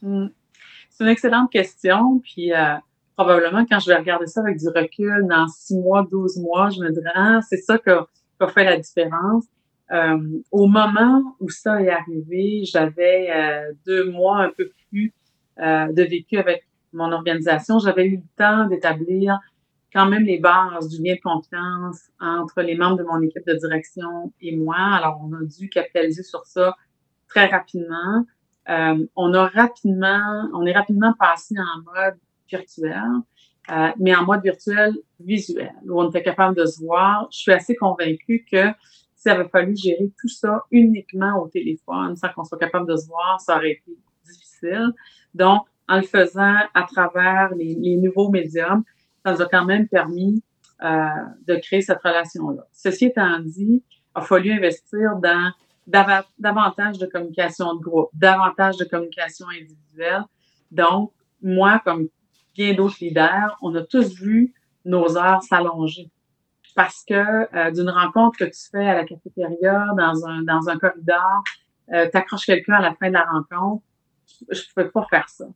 Hmm. 0.00 0.28
C'est 0.88 1.04
une 1.04 1.10
excellente 1.10 1.52
question. 1.52 2.18
Puis 2.20 2.54
euh, 2.54 2.76
probablement, 3.14 3.66
quand 3.70 3.78
je 3.78 3.90
vais 3.90 3.96
regarder 3.96 4.26
ça 4.26 4.40
avec 4.40 4.56
du 4.56 4.68
recul, 4.68 5.26
dans 5.28 5.46
six 5.48 5.76
mois, 5.76 6.08
douze 6.10 6.38
mois, 6.38 6.70
je 6.70 6.80
me 6.80 6.90
dirais, 6.90 7.12
ah, 7.14 7.40
c'est 7.46 7.58
ça 7.58 7.76
qui 7.76 7.90
a, 7.90 8.06
fait 8.48 8.64
la 8.64 8.78
différence. 8.78 9.44
Euh, 9.92 10.16
au 10.50 10.66
moment 10.66 11.36
où 11.40 11.50
ça 11.50 11.82
est 11.82 11.90
arrivé, 11.90 12.64
j'avais 12.64 13.30
deux 13.84 14.10
mois 14.10 14.38
un 14.38 14.50
peu 14.56 14.70
plus 14.88 15.12
de 15.58 16.02
vécu 16.02 16.38
avec 16.38 16.66
mon 16.94 17.12
organisation. 17.12 17.78
J'avais 17.78 18.06
eu 18.06 18.16
le 18.16 18.22
temps 18.38 18.66
d'établir 18.66 19.38
quand 19.94 20.06
même 20.06 20.24
les 20.24 20.38
bases 20.38 20.88
du 20.88 21.02
lien 21.02 21.14
de 21.14 21.20
confiance 21.20 22.10
entre 22.20 22.62
les 22.62 22.76
membres 22.76 22.98
de 22.98 23.04
mon 23.04 23.20
équipe 23.22 23.46
de 23.46 23.54
direction 23.54 24.32
et 24.40 24.56
moi. 24.56 24.76
Alors, 24.76 25.20
on 25.22 25.32
a 25.34 25.44
dû 25.44 25.68
capitaliser 25.68 26.24
sur 26.24 26.44
ça 26.44 26.74
très 27.28 27.46
rapidement. 27.46 28.26
Euh, 28.68 29.06
on 29.14 29.32
a 29.34 29.46
rapidement, 29.46 30.48
on 30.52 30.66
est 30.66 30.72
rapidement 30.72 31.14
passé 31.18 31.54
en 31.58 31.82
mode 31.82 32.18
virtuel, 32.48 33.02
euh, 33.70 33.90
mais 33.98 34.14
en 34.16 34.24
mode 34.24 34.42
virtuel 34.42 34.94
visuel, 35.20 35.72
où 35.84 36.00
on 36.00 36.08
était 36.08 36.22
capable 36.22 36.56
de 36.56 36.66
se 36.66 36.82
voir. 36.82 37.28
Je 37.32 37.38
suis 37.38 37.52
assez 37.52 37.76
convaincue 37.76 38.44
que 38.50 38.66
s'il 39.14 39.30
avait 39.30 39.48
fallu 39.48 39.76
gérer 39.76 40.10
tout 40.20 40.28
ça 40.28 40.64
uniquement 40.72 41.40
au 41.40 41.48
téléphone, 41.48 42.16
sans 42.16 42.28
qu'on 42.30 42.44
soit 42.44 42.58
capable 42.58 42.88
de 42.88 42.96
se 42.96 43.06
voir, 43.06 43.40
ça 43.40 43.56
aurait 43.56 43.72
été 43.72 43.96
difficile. 44.24 44.92
Donc, 45.34 45.62
en 45.88 45.96
le 45.96 46.02
faisant 46.02 46.56
à 46.72 46.82
travers 46.82 47.54
les, 47.54 47.74
les 47.74 47.96
nouveaux 47.96 48.30
médiums, 48.30 48.82
ça 49.24 49.32
nous 49.32 49.42
a 49.42 49.46
quand 49.46 49.64
même 49.64 49.88
permis 49.88 50.42
euh, 50.82 51.08
de 51.46 51.56
créer 51.56 51.80
cette 51.80 52.02
relation-là. 52.02 52.66
Ceci 52.72 53.06
étant 53.06 53.38
dit, 53.40 53.82
il 53.82 54.02
a 54.14 54.20
fallu 54.20 54.52
investir 54.52 55.16
dans 55.16 55.52
davantage 56.38 56.98
de 56.98 57.06
communication 57.06 57.74
de 57.74 57.80
groupe, 57.80 58.10
davantage 58.14 58.76
de 58.78 58.84
communication 58.84 59.46
individuelle. 59.48 60.24
Donc, 60.70 61.12
moi, 61.42 61.80
comme 61.84 62.08
bien 62.54 62.74
d'autres 62.74 62.96
leaders, 63.00 63.56
on 63.62 63.74
a 63.74 63.82
tous 63.82 64.14
vu 64.14 64.54
nos 64.84 65.16
heures 65.16 65.42
s'allonger. 65.42 66.10
Parce 66.74 67.04
que 67.06 67.14
euh, 67.14 67.70
d'une 67.70 67.90
rencontre 67.90 68.38
que 68.38 68.44
tu 68.44 68.70
fais 68.70 68.86
à 68.86 68.94
la 68.94 69.04
cafétéria, 69.04 69.86
dans 69.96 70.26
un, 70.26 70.42
dans 70.42 70.68
un 70.68 70.78
corridor, 70.78 71.44
euh, 71.92 72.08
tu 72.10 72.16
accroches 72.16 72.46
quelqu'un 72.46 72.74
à 72.74 72.82
la 72.82 72.94
fin 72.94 73.08
de 73.08 73.14
la 73.14 73.24
rencontre, 73.24 73.84
je 74.50 74.60
ne 74.60 74.74
pouvais 74.74 74.90
pas 74.90 75.06
faire 75.08 75.28
ça. 75.28 75.46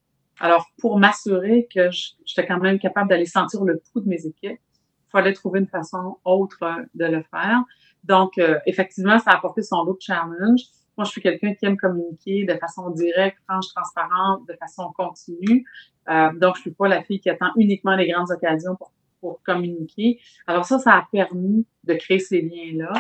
Alors, 0.41 0.67
pour 0.79 0.99
m'assurer 0.99 1.69
que 1.75 1.91
j'étais 2.25 2.47
quand 2.47 2.59
même 2.59 2.79
capable 2.79 3.09
d'aller 3.09 3.27
sentir 3.27 3.65
le 3.65 3.81
pouls 3.93 4.01
de 4.01 4.09
mes 4.09 4.27
équipes, 4.27 4.61
il 4.61 5.11
fallait 5.11 5.33
trouver 5.33 5.61
une 5.61 5.67
façon 5.67 6.19
autre 6.25 6.59
de 6.95 7.05
le 7.05 7.23
faire. 7.23 7.63
Donc, 8.05 8.39
euh, 8.39 8.59
effectivement, 8.67 9.19
ça 9.19 9.33
a 9.33 9.37
apporté 9.37 9.63
son 9.63 9.85
lot 9.85 9.99
challenge. 10.01 10.61
Moi, 10.97 11.05
je 11.05 11.11
suis 11.11 11.23
quelqu'un 11.23 11.55
qui 11.55 11.65
aime 11.67 11.77
communiquer 11.77 12.45
de 12.45 12.55
façon 12.55 12.91
directe, 12.91 13.39
franche, 13.49 13.69
transparente, 13.75 14.47
de 14.49 14.55
façon 14.55 14.93
continue. 14.97 15.65
Euh, 16.09 16.33
donc, 16.35 16.57
je 16.57 16.63
suis 16.63 16.71
pas 16.73 16.89
la 16.89 17.03
fille 17.03 17.21
qui 17.21 17.31
attend 17.31 17.51
uniquement 17.57 17.97
les 17.97 18.09
grandes 18.11 18.31
occasions 18.31 18.77
pour, 18.77 18.93
pour 19.21 19.43
communiquer. 19.43 20.21
Alors 20.47 20.65
ça, 20.65 20.79
ça 20.79 20.93
a 20.95 21.09
permis 21.11 21.67
de 21.85 21.95
créer 21.95 22.19
ces 22.19 22.41
liens-là. 22.41 22.93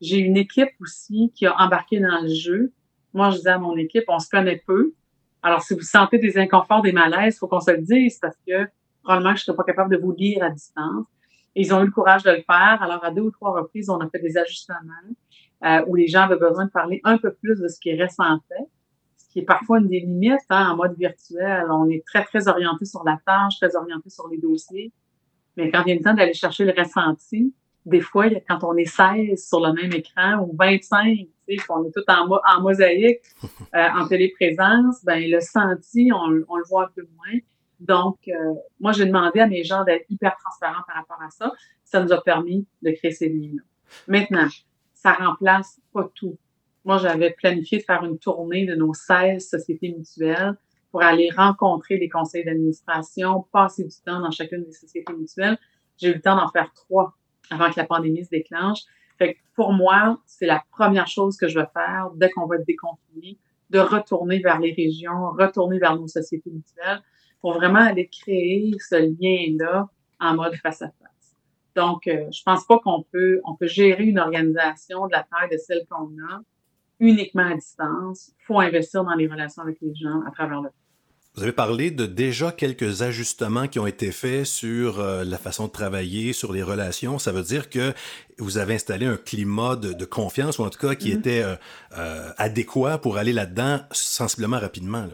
J'ai 0.00 0.18
une 0.18 0.36
équipe 0.36 0.70
aussi 0.80 1.32
qui 1.34 1.46
a 1.46 1.54
embarqué 1.58 2.00
dans 2.00 2.22
le 2.22 2.28
jeu. 2.28 2.72
Moi, 3.14 3.30
je 3.30 3.36
disais 3.36 3.50
à 3.50 3.58
mon 3.58 3.76
équipe, 3.76 4.04
on 4.08 4.18
se 4.18 4.28
connaît 4.28 4.62
peu, 4.66 4.94
alors, 5.42 5.62
si 5.62 5.74
vous 5.74 5.80
sentez 5.80 6.18
des 6.18 6.38
inconforts, 6.38 6.82
des 6.82 6.92
malaises, 6.92 7.38
faut 7.38 7.48
qu'on 7.48 7.60
se 7.60 7.72
le 7.72 7.82
dise 7.82 8.18
parce 8.20 8.36
que 8.46 8.68
probablement 9.02 9.34
je 9.34 9.42
serais 9.42 9.56
pas 9.56 9.64
capable 9.64 9.94
de 9.94 10.00
vous 10.00 10.12
lire 10.12 10.44
à 10.44 10.50
distance. 10.50 11.06
Et 11.54 11.62
ils 11.62 11.74
ont 11.74 11.82
eu 11.82 11.86
le 11.86 11.90
courage 11.90 12.22
de 12.22 12.30
le 12.30 12.42
faire. 12.42 12.78
Alors, 12.80 13.04
à 13.04 13.10
deux 13.10 13.22
ou 13.22 13.30
trois 13.30 13.52
reprises, 13.52 13.90
on 13.90 13.98
a 13.98 14.08
fait 14.08 14.20
des 14.20 14.38
ajustements 14.38 14.78
euh, 15.64 15.84
où 15.88 15.96
les 15.96 16.06
gens 16.06 16.22
avaient 16.22 16.38
besoin 16.38 16.66
de 16.66 16.70
parler 16.70 17.00
un 17.04 17.18
peu 17.18 17.32
plus 17.32 17.60
de 17.60 17.68
ce 17.68 17.78
qu'ils 17.80 18.00
ressentaient, 18.00 18.66
ce 19.18 19.28
qui 19.30 19.40
est 19.40 19.44
parfois 19.44 19.80
une 19.80 19.88
des 19.88 20.00
limites 20.00 20.38
hein, 20.48 20.70
en 20.70 20.76
mode 20.76 20.96
virtuel. 20.96 21.66
On 21.70 21.90
est 21.90 22.04
très, 22.06 22.24
très 22.24 22.48
orienté 22.48 22.84
sur 22.84 23.02
la 23.04 23.18
tâche, 23.26 23.58
très 23.60 23.74
orienté 23.76 24.08
sur 24.10 24.28
les 24.28 24.38
dossiers. 24.38 24.92
Mais 25.56 25.70
quand 25.70 25.82
vient 25.82 25.96
le 25.96 26.02
temps 26.02 26.14
d'aller 26.14 26.34
chercher 26.34 26.64
le 26.64 26.72
ressenti, 26.76 27.52
des 27.84 28.00
fois, 28.00 28.30
quand 28.48 28.62
on 28.62 28.76
est 28.76 28.86
16 28.86 29.44
sur 29.44 29.60
le 29.60 29.72
même 29.72 29.92
écran 29.92 30.38
ou 30.38 30.56
25, 30.56 31.26
qu'on 31.66 31.84
est 31.84 31.92
tout 31.92 32.04
en, 32.08 32.28
en 32.28 32.60
mosaïque, 32.60 33.20
euh, 33.74 33.88
en 33.94 34.06
téléprésence, 34.06 35.04
ben 35.04 35.22
le 35.30 35.40
senti, 35.40 36.10
on, 36.14 36.28
le 36.28 36.64
voit 36.68 36.84
un 36.84 36.90
peu 36.94 37.06
moins. 37.16 37.38
Donc, 37.80 38.18
euh, 38.28 38.54
moi, 38.78 38.92
j'ai 38.92 39.06
demandé 39.06 39.40
à 39.40 39.46
mes 39.46 39.64
gens 39.64 39.84
d'être 39.84 40.04
hyper 40.08 40.36
transparents 40.36 40.82
par 40.86 40.96
rapport 40.96 41.20
à 41.20 41.30
ça. 41.30 41.52
Ça 41.84 42.02
nous 42.02 42.12
a 42.12 42.22
permis 42.22 42.66
de 42.82 42.92
créer 42.92 43.10
ces 43.10 43.28
lignes-là. 43.28 43.62
Maintenant, 44.06 44.48
ça 44.94 45.12
remplace 45.14 45.80
pas 45.92 46.08
tout. 46.14 46.38
moi, 46.84 46.98
j'avais 46.98 47.30
planifié 47.30 47.78
de 47.78 47.82
faire 47.82 48.04
une 48.04 48.18
tournée 48.18 48.66
de 48.66 48.74
nos 48.74 48.94
16 48.94 49.48
sociétés 49.48 49.94
mutuelles 49.96 50.56
pour 50.90 51.02
aller 51.02 51.30
rencontrer 51.34 51.96
les 51.96 52.08
conseils 52.08 52.44
d'administration, 52.44 53.46
passer 53.52 53.84
du 53.84 53.96
temps 54.04 54.20
dans 54.20 54.30
chacune 54.30 54.64
des 54.64 54.72
sociétés 54.72 55.12
mutuelles. 55.12 55.58
J'ai 55.96 56.10
eu 56.10 56.14
le 56.14 56.20
temps 56.20 56.36
d'en 56.36 56.48
faire 56.48 56.72
trois 56.74 57.16
avant 57.50 57.70
que 57.70 57.78
la 57.78 57.86
pandémie 57.86 58.24
se 58.24 58.30
déclenche. 58.30 58.80
Pour 59.54 59.72
moi, 59.72 60.18
c'est 60.26 60.46
la 60.46 60.62
première 60.70 61.06
chose 61.06 61.36
que 61.36 61.48
je 61.48 61.58
vais 61.58 61.66
faire 61.74 62.10
dès 62.14 62.30
qu'on 62.30 62.46
va 62.46 62.56
être 62.56 62.66
déconfiné, 62.66 63.38
de 63.70 63.78
retourner 63.78 64.38
vers 64.38 64.58
les 64.58 64.72
régions, 64.72 65.30
retourner 65.30 65.78
vers 65.78 65.96
nos 65.96 66.08
sociétés 66.08 66.50
mutuelles 66.50 67.02
pour 67.40 67.54
vraiment 67.54 67.80
aller 67.80 68.08
créer 68.08 68.74
ce 68.78 68.96
lien-là 68.96 69.88
en 70.20 70.34
mode 70.34 70.54
face 70.56 70.82
à 70.82 70.86
face. 70.86 71.36
Donc, 71.74 72.06
euh, 72.06 72.30
je 72.30 72.42
pense 72.44 72.64
pas 72.66 72.78
qu'on 72.78 73.02
peut, 73.02 73.40
on 73.44 73.56
peut 73.56 73.66
gérer 73.66 74.04
une 74.04 74.18
organisation 74.18 75.06
de 75.06 75.12
la 75.12 75.22
taille 75.22 75.50
de 75.50 75.56
celle 75.56 75.86
qu'on 75.90 76.10
a 76.30 76.40
uniquement 77.00 77.46
à 77.46 77.54
distance. 77.54 78.32
Il 78.38 78.44
faut 78.44 78.60
investir 78.60 79.04
dans 79.04 79.14
les 79.14 79.26
relations 79.26 79.62
avec 79.62 79.80
les 79.80 79.94
gens 79.94 80.20
à 80.26 80.30
travers 80.30 80.60
le 80.60 80.68
temps. 80.68 80.81
Vous 81.34 81.44
avez 81.44 81.52
parlé 81.52 81.90
de 81.90 82.04
déjà 82.04 82.52
quelques 82.52 83.00
ajustements 83.00 83.66
qui 83.66 83.78
ont 83.78 83.86
été 83.86 84.12
faits 84.12 84.44
sur 84.44 85.00
euh, 85.00 85.24
la 85.24 85.38
façon 85.38 85.66
de 85.66 85.72
travailler, 85.72 86.34
sur 86.34 86.52
les 86.52 86.62
relations. 86.62 87.18
Ça 87.18 87.32
veut 87.32 87.42
dire 87.42 87.70
que 87.70 87.94
vous 88.36 88.58
avez 88.58 88.74
installé 88.74 89.06
un 89.06 89.16
climat 89.16 89.76
de, 89.76 90.04
confiance, 90.04 90.58
ou 90.58 90.64
en 90.64 90.68
tout 90.68 90.78
cas 90.78 90.94
qui 90.94 91.10
mm-hmm. 91.10 91.18
était 91.18 91.42
euh, 91.42 91.54
euh, 91.96 92.28
adéquat 92.36 92.98
pour 92.98 93.16
aller 93.16 93.32
là-dedans 93.32 93.80
sensiblement 93.92 94.58
rapidement. 94.58 95.08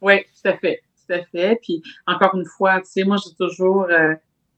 Oui, 0.00 0.22
tout 0.40 0.48
à 0.48 0.56
fait. 0.56 0.82
Tout 1.04 1.14
à 1.14 1.24
fait. 1.24 1.58
Puis 1.60 1.82
encore 2.06 2.36
une 2.36 2.46
fois, 2.46 2.78
tu 2.78 2.86
sais, 2.86 3.02
moi, 3.02 3.16
j'ai 3.16 3.34
toujours... 3.34 3.88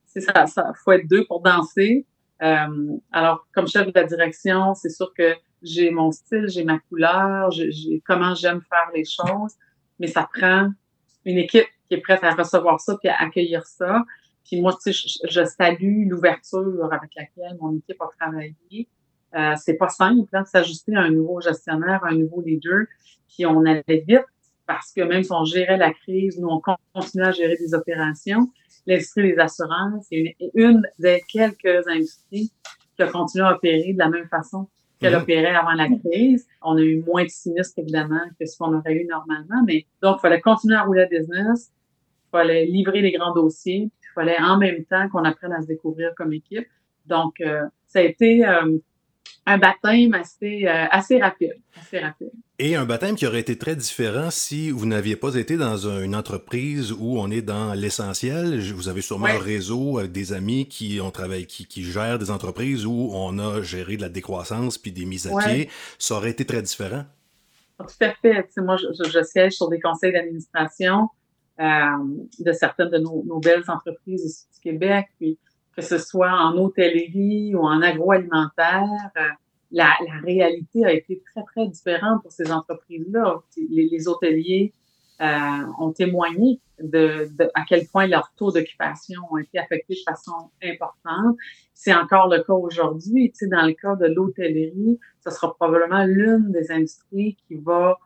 c'est 0.05 0.21
ça, 0.21 0.45
ça 0.45 0.73
faut 0.83 0.91
être 0.91 1.07
deux 1.07 1.25
pour 1.25 1.41
danser. 1.41 2.05
alors, 2.39 3.47
comme 3.55 3.67
chef 3.67 3.87
de 3.87 3.93
la 3.95 4.03
direction, 4.03 4.75
c'est 4.75 4.89
sûr 4.89 5.11
que 5.15 5.33
j'ai 5.63 5.89
mon 5.89 6.11
style, 6.11 6.45
j'ai 6.49 6.63
ma 6.63 6.77
couleur, 6.77 7.49
j'ai 7.49 7.99
comment 8.05 8.35
j'aime 8.35 8.61
faire 8.61 8.91
les 8.93 9.05
choses, 9.05 9.53
mais 9.99 10.07
ça 10.07 10.29
prend 10.31 10.69
une 11.25 11.37
équipe 11.37 11.67
qui 11.87 11.95
est 11.95 12.01
prête 12.01 12.23
à 12.23 12.33
recevoir 12.33 12.79
ça 12.79 12.97
puis 12.97 13.09
à 13.09 13.21
accueillir 13.21 13.65
ça. 13.65 14.03
Puis 14.45 14.61
moi, 14.61 14.73
tu 14.73 14.93
sais, 14.93 15.19
je, 15.29 15.45
salue 15.45 16.07
l'ouverture 16.07 16.89
avec 16.91 17.09
laquelle 17.15 17.57
mon 17.59 17.77
équipe 17.77 18.01
a 18.01 18.09
travaillé. 18.19 18.87
Euh, 19.35 19.53
c'est 19.57 19.75
pas 19.75 19.89
simple 19.89 20.27
hein, 20.33 20.41
de 20.41 20.47
s'ajuster 20.47 20.95
à 20.95 21.01
un 21.01 21.11
nouveau 21.11 21.39
gestionnaire, 21.39 22.03
à 22.03 22.09
un 22.09 22.15
nouveau 22.15 22.41
leader. 22.41 22.85
Puis 23.27 23.45
on 23.45 23.63
allait 23.65 24.03
vite 24.07 24.25
parce 24.65 24.91
que 24.91 25.01
même 25.01 25.23
si 25.23 25.31
on 25.31 25.45
gérait 25.45 25.77
la 25.77 25.91
crise, 25.93 26.39
nous, 26.39 26.47
on 26.47 26.61
continuait 26.93 27.27
à 27.27 27.31
gérer 27.31 27.57
des 27.57 27.73
opérations. 27.73 28.51
L'industrie 28.85 29.33
des 29.33 29.39
assurances 29.39 30.07
est 30.11 30.35
une, 30.39 30.51
une 30.53 30.81
des 30.97 31.23
quelques 31.27 31.87
industries 31.87 32.51
qui 32.95 33.03
a 33.03 33.07
continué 33.07 33.45
à 33.45 33.55
opérer 33.55 33.93
de 33.93 33.99
la 33.99 34.09
même 34.09 34.27
façon 34.27 34.67
qu'elle 34.99 35.15
opérait 35.15 35.55
avant 35.55 35.73
la 35.73 35.87
crise. 35.87 36.47
On 36.61 36.77
a 36.77 36.81
eu 36.81 37.01
moins 37.01 37.23
de 37.23 37.29
sinistres, 37.29 37.79
évidemment, 37.79 38.21
que 38.39 38.45
ce 38.45 38.57
qu'on 38.57 38.73
aurait 38.77 38.93
eu 38.93 39.05
normalement. 39.05 39.63
Mais 39.65 39.85
donc, 40.01 40.17
il 40.19 40.21
fallait 40.21 40.41
continuer 40.41 40.75
à 40.75 40.83
rouler 40.83 41.07
le 41.09 41.19
business. 41.19 41.71
Il 42.27 42.31
fallait 42.31 42.65
livrer 42.65 43.01
les 43.01 43.11
grands 43.11 43.33
dossiers. 43.33 43.89
Il 44.01 44.13
fallait 44.13 44.39
en 44.39 44.57
même 44.57 44.83
temps 44.85 45.07
qu'on 45.09 45.23
apprenne 45.23 45.53
à 45.53 45.61
se 45.61 45.67
découvrir 45.67 46.13
comme 46.15 46.33
équipe. 46.33 46.67
Donc, 47.05 47.39
euh, 47.41 47.65
ça 47.87 47.99
a 47.99 48.03
été 48.03 48.45
euh, 48.45 48.77
un 49.45 49.57
baptême 49.57 50.13
assez, 50.13 50.67
euh, 50.67 50.85
assez 50.91 51.19
rapide. 51.19 51.55
Assez 51.79 51.99
rapide. 51.99 52.31
Et 52.61 52.75
un 52.75 52.83
baptême 52.83 53.15
qui 53.15 53.25
aurait 53.25 53.39
été 53.39 53.57
très 53.57 53.73
différent 53.73 54.29
si 54.29 54.69
vous 54.69 54.85
n'aviez 54.85 55.15
pas 55.15 55.35
été 55.35 55.55
dans 55.55 55.87
une 55.87 56.13
entreprise 56.13 56.91
où 56.91 57.17
on 57.17 57.31
est 57.31 57.41
dans 57.41 57.73
l'essentiel. 57.73 58.59
Vous 58.73 58.89
avez 58.89 58.99
sûrement 58.99 59.27
un 59.27 59.39
réseau 59.39 59.97
avec 59.97 60.11
des 60.11 60.33
amis 60.33 60.67
qui 60.67 60.99
ont 60.99 61.09
travaillé, 61.09 61.45
qui, 61.45 61.65
qui, 61.65 61.83
gèrent 61.83 62.19
des 62.19 62.31
entreprises 62.31 62.85
où 62.85 63.11
on 63.13 63.39
a 63.39 63.61
géré 63.61 63.95
de 63.95 64.01
la 64.01 64.09
décroissance 64.09 64.77
puis 64.77 64.91
des 64.91 65.05
mises 65.05 65.25
à 65.25 65.37
pied. 65.37 65.69
Ça 65.97 66.15
aurait 66.15 66.31
été 66.31 66.43
très 66.43 66.61
différent. 66.61 67.05
Tout 67.77 67.85
à 68.01 68.11
fait. 68.21 68.45
moi, 68.57 68.75
je, 68.75 69.23
siège 69.23 69.53
sur 69.53 69.69
des 69.69 69.79
conseils 69.79 70.11
d'administration 70.11 71.07
euh, 71.61 71.65
de 72.39 72.51
certaines 72.51 72.89
de 72.89 72.97
nos, 72.97 73.39
belles 73.39 73.63
entreprises 73.69 74.25
ici 74.25 74.47
du 74.53 74.59
Québec, 74.59 75.07
puis 75.17 75.37
que 75.77 75.81
ce 75.81 75.97
soit 75.97 76.33
en 76.33 76.57
hôtellerie 76.57 77.55
ou 77.55 77.61
en 77.61 77.81
agroalimentaire. 77.81 78.83
Euh, 79.15 79.21
la, 79.71 79.93
la, 80.05 80.19
réalité 80.23 80.85
a 80.85 80.91
été 80.91 81.21
très, 81.31 81.43
très 81.43 81.67
différente 81.67 82.21
pour 82.21 82.31
ces 82.31 82.51
entreprises-là. 82.51 83.41
Les, 83.69 83.87
les, 83.89 84.07
hôteliers 84.07 84.73
euh, 85.21 85.25
ont 85.79 85.91
témoigné 85.91 86.59
de, 86.81 87.29
de, 87.37 87.49
à 87.53 87.63
quel 87.67 87.85
point 87.87 88.07
leurs 88.07 88.33
taux 88.35 88.51
d'occupation 88.51 89.21
ont 89.29 89.37
été 89.37 89.59
affectés 89.59 89.95
de 89.95 90.11
façon 90.11 90.49
importante. 90.63 91.35
C'est 91.73 91.93
encore 91.93 92.29
le 92.29 92.41
cas 92.43 92.53
aujourd'hui. 92.53 93.31
Tu 93.31 93.45
sais, 93.45 93.47
dans 93.47 93.65
le 93.65 93.73
cas 93.73 93.95
de 93.95 94.07
l'hôtellerie, 94.07 94.99
ce 95.23 95.29
sera 95.29 95.53
probablement 95.53 96.03
l'une 96.05 96.51
des 96.51 96.71
industries 96.71 97.37
qui 97.47 97.55
va 97.55 97.99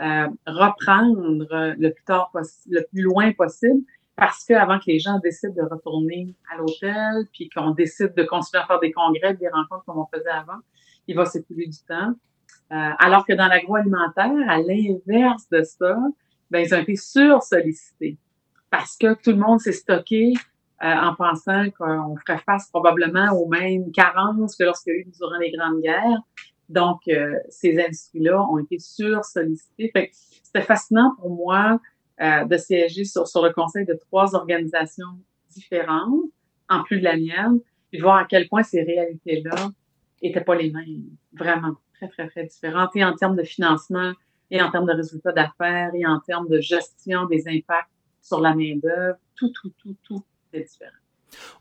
euh, 0.00 0.26
reprendre 0.46 1.46
le 1.78 1.90
plus 1.90 2.04
tard 2.04 2.32
le 2.68 2.84
plus 2.90 3.02
loin 3.02 3.32
possible 3.32 3.82
parce 4.16 4.44
que 4.44 4.54
avant 4.54 4.78
que 4.78 4.84
les 4.86 4.98
gens 4.98 5.18
décident 5.18 5.54
de 5.54 5.68
retourner 5.68 6.34
à 6.52 6.56
l'hôtel, 6.56 7.26
puis 7.32 7.48
qu'on 7.48 7.70
décide 7.70 8.14
de 8.14 8.22
continuer 8.24 8.62
à 8.62 8.66
faire 8.66 8.80
des 8.80 8.92
congrès, 8.92 9.34
des 9.34 9.48
rencontres 9.48 9.84
comme 9.86 9.98
on 9.98 10.06
faisait 10.06 10.30
avant, 10.30 10.60
il 11.06 11.16
va 11.16 11.24
s'écouler 11.26 11.66
du 11.66 11.78
temps. 11.86 12.14
Euh, 12.72 12.90
alors 12.98 13.26
que 13.26 13.32
dans 13.32 13.46
l'agroalimentaire, 13.46 14.32
à 14.48 14.58
l'inverse 14.58 15.48
de 15.50 15.62
ça, 15.62 15.96
ben, 16.50 16.64
ils 16.64 16.74
ont 16.74 16.80
été 16.80 16.96
sursollicités 16.96 18.18
parce 18.70 18.96
que 18.96 19.14
tout 19.14 19.30
le 19.30 19.36
monde 19.36 19.60
s'est 19.60 19.72
stocké 19.72 20.32
euh, 20.82 20.86
en 20.86 21.14
pensant 21.14 21.70
qu'on 21.78 22.16
ferait 22.16 22.40
face 22.44 22.68
probablement 22.70 23.32
aux 23.32 23.46
mêmes 23.46 23.92
carences 23.92 24.56
que 24.56 24.64
lorsqu'il 24.64 24.94
y 24.94 24.96
a 24.96 25.00
eu 25.00 25.06
durant 25.16 25.38
les 25.38 25.52
grandes 25.52 25.80
guerres. 25.80 26.22
Donc, 26.68 27.00
euh, 27.08 27.34
ces 27.50 27.78
industries-là 27.78 28.42
ont 28.50 28.58
été 28.58 28.78
sursollicitées. 28.78 29.92
C'était 30.42 30.62
fascinant 30.62 31.14
pour 31.20 31.30
moi 31.30 31.78
de 32.20 32.56
siéger 32.56 33.04
sur, 33.04 33.26
sur 33.26 33.44
le 33.44 33.52
conseil 33.52 33.84
de 33.86 33.94
trois 33.94 34.36
organisations 34.36 35.18
différentes, 35.50 36.30
en 36.68 36.84
plus 36.84 37.00
de 37.00 37.04
la 37.04 37.16
mienne, 37.16 37.58
et 37.92 37.98
de 37.98 38.02
voir 38.02 38.18
à 38.18 38.24
quel 38.24 38.48
point 38.48 38.62
ces 38.62 38.82
réalités-là 38.82 39.72
n'étaient 40.28 40.44
pas 40.44 40.54
les 40.54 40.70
mêmes. 40.70 41.04
Vraiment, 41.32 41.76
très, 41.94 42.08
très, 42.08 42.28
très 42.28 42.44
différentes. 42.44 42.94
Et 42.96 43.04
en 43.04 43.14
termes 43.14 43.36
de 43.36 43.44
financement, 43.44 44.12
et 44.50 44.62
en 44.62 44.70
termes 44.70 44.86
de 44.86 44.92
résultats 44.92 45.32
d'affaires, 45.32 45.90
et 45.94 46.06
en 46.06 46.20
termes 46.20 46.48
de 46.48 46.60
gestion 46.60 47.26
des 47.26 47.48
impacts 47.48 47.90
sur 48.22 48.40
la 48.40 48.54
main-d'œuvre, 48.54 49.18
tout, 49.36 49.50
tout, 49.50 49.72
tout, 49.78 49.96
tout 50.02 50.24
est 50.52 50.62
différent. 50.62 50.92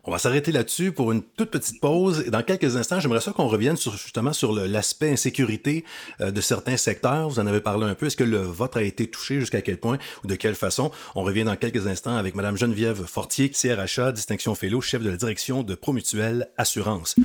On 0.03 0.11
va 0.11 0.17
s'arrêter 0.17 0.51
là-dessus 0.51 0.91
pour 0.91 1.11
une 1.11 1.23
toute 1.23 1.49
petite 1.49 1.81
pause. 1.81 2.23
Et 2.27 2.29
dans 2.29 2.43
quelques 2.43 2.75
instants, 2.75 2.99
j'aimerais 2.99 3.21
ça 3.21 3.31
qu'on 3.31 3.47
revienne 3.47 3.77
justement 3.77 4.33
sur 4.33 4.53
l'aspect 4.53 5.11
insécurité 5.11 5.83
euh, 6.21 6.31
de 6.31 6.41
certains 6.41 6.77
secteurs. 6.77 7.29
Vous 7.29 7.39
en 7.39 7.47
avez 7.47 7.61
parlé 7.61 7.85
un 7.85 7.95
peu. 7.95 8.07
Est-ce 8.07 8.17
que 8.17 8.23
le 8.23 8.37
vote 8.37 8.75
a 8.77 8.83
été 8.83 9.07
touché? 9.07 9.39
Jusqu'à 9.39 9.61
quel 9.61 9.79
point? 9.79 9.97
Ou 10.23 10.27
de 10.27 10.35
quelle 10.35 10.55
façon? 10.55 10.91
On 11.15 11.23
revient 11.23 11.43
dans 11.43 11.55
quelques 11.55 11.87
instants 11.87 12.15
avec 12.15 12.35
Madame 12.35 12.57
Geneviève 12.57 13.03
Fortier, 13.05 13.49
CRHA, 13.49 14.11
distinction 14.11 14.55
fellow, 14.55 14.81
chef 14.81 15.01
de 15.01 15.09
la 15.09 15.17
direction 15.17 15.63
de 15.63 15.75
Promutuelle 15.75 16.49
Assurance. 16.57 17.15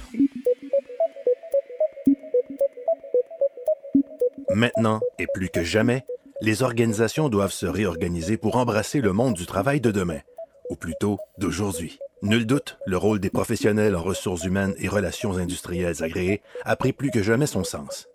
Maintenant 4.55 5.01
et 5.19 5.27
plus 5.35 5.51
que 5.51 5.63
jamais, 5.63 6.05
les 6.41 6.63
organisations 6.63 7.29
doivent 7.29 7.53
se 7.53 7.67
réorganiser 7.67 8.39
pour 8.39 8.57
embrasser 8.57 9.01
le 9.01 9.13
monde 9.13 9.35
du 9.35 9.45
travail 9.45 9.81
de 9.81 9.91
demain, 9.91 10.21
ou 10.71 10.77
plutôt 10.77 11.19
d'aujourd'hui. 11.37 11.99
Nul 12.23 12.47
doute, 12.47 12.79
le 12.87 12.97
rôle 12.97 13.21
des 13.21 13.31
professionnels 13.31 13.95
en 13.95 14.03
ressources 14.03 14.45
humaines 14.45 14.75
et 14.79 14.89
relations 14.89 15.37
industrielles 15.37 16.03
agréées 16.03 16.41
a 16.65 16.77
pris 16.77 16.93
plus 16.93 17.11
que 17.11 17.23
jamais 17.23 17.47
son 17.47 17.63
sens. 17.63 18.09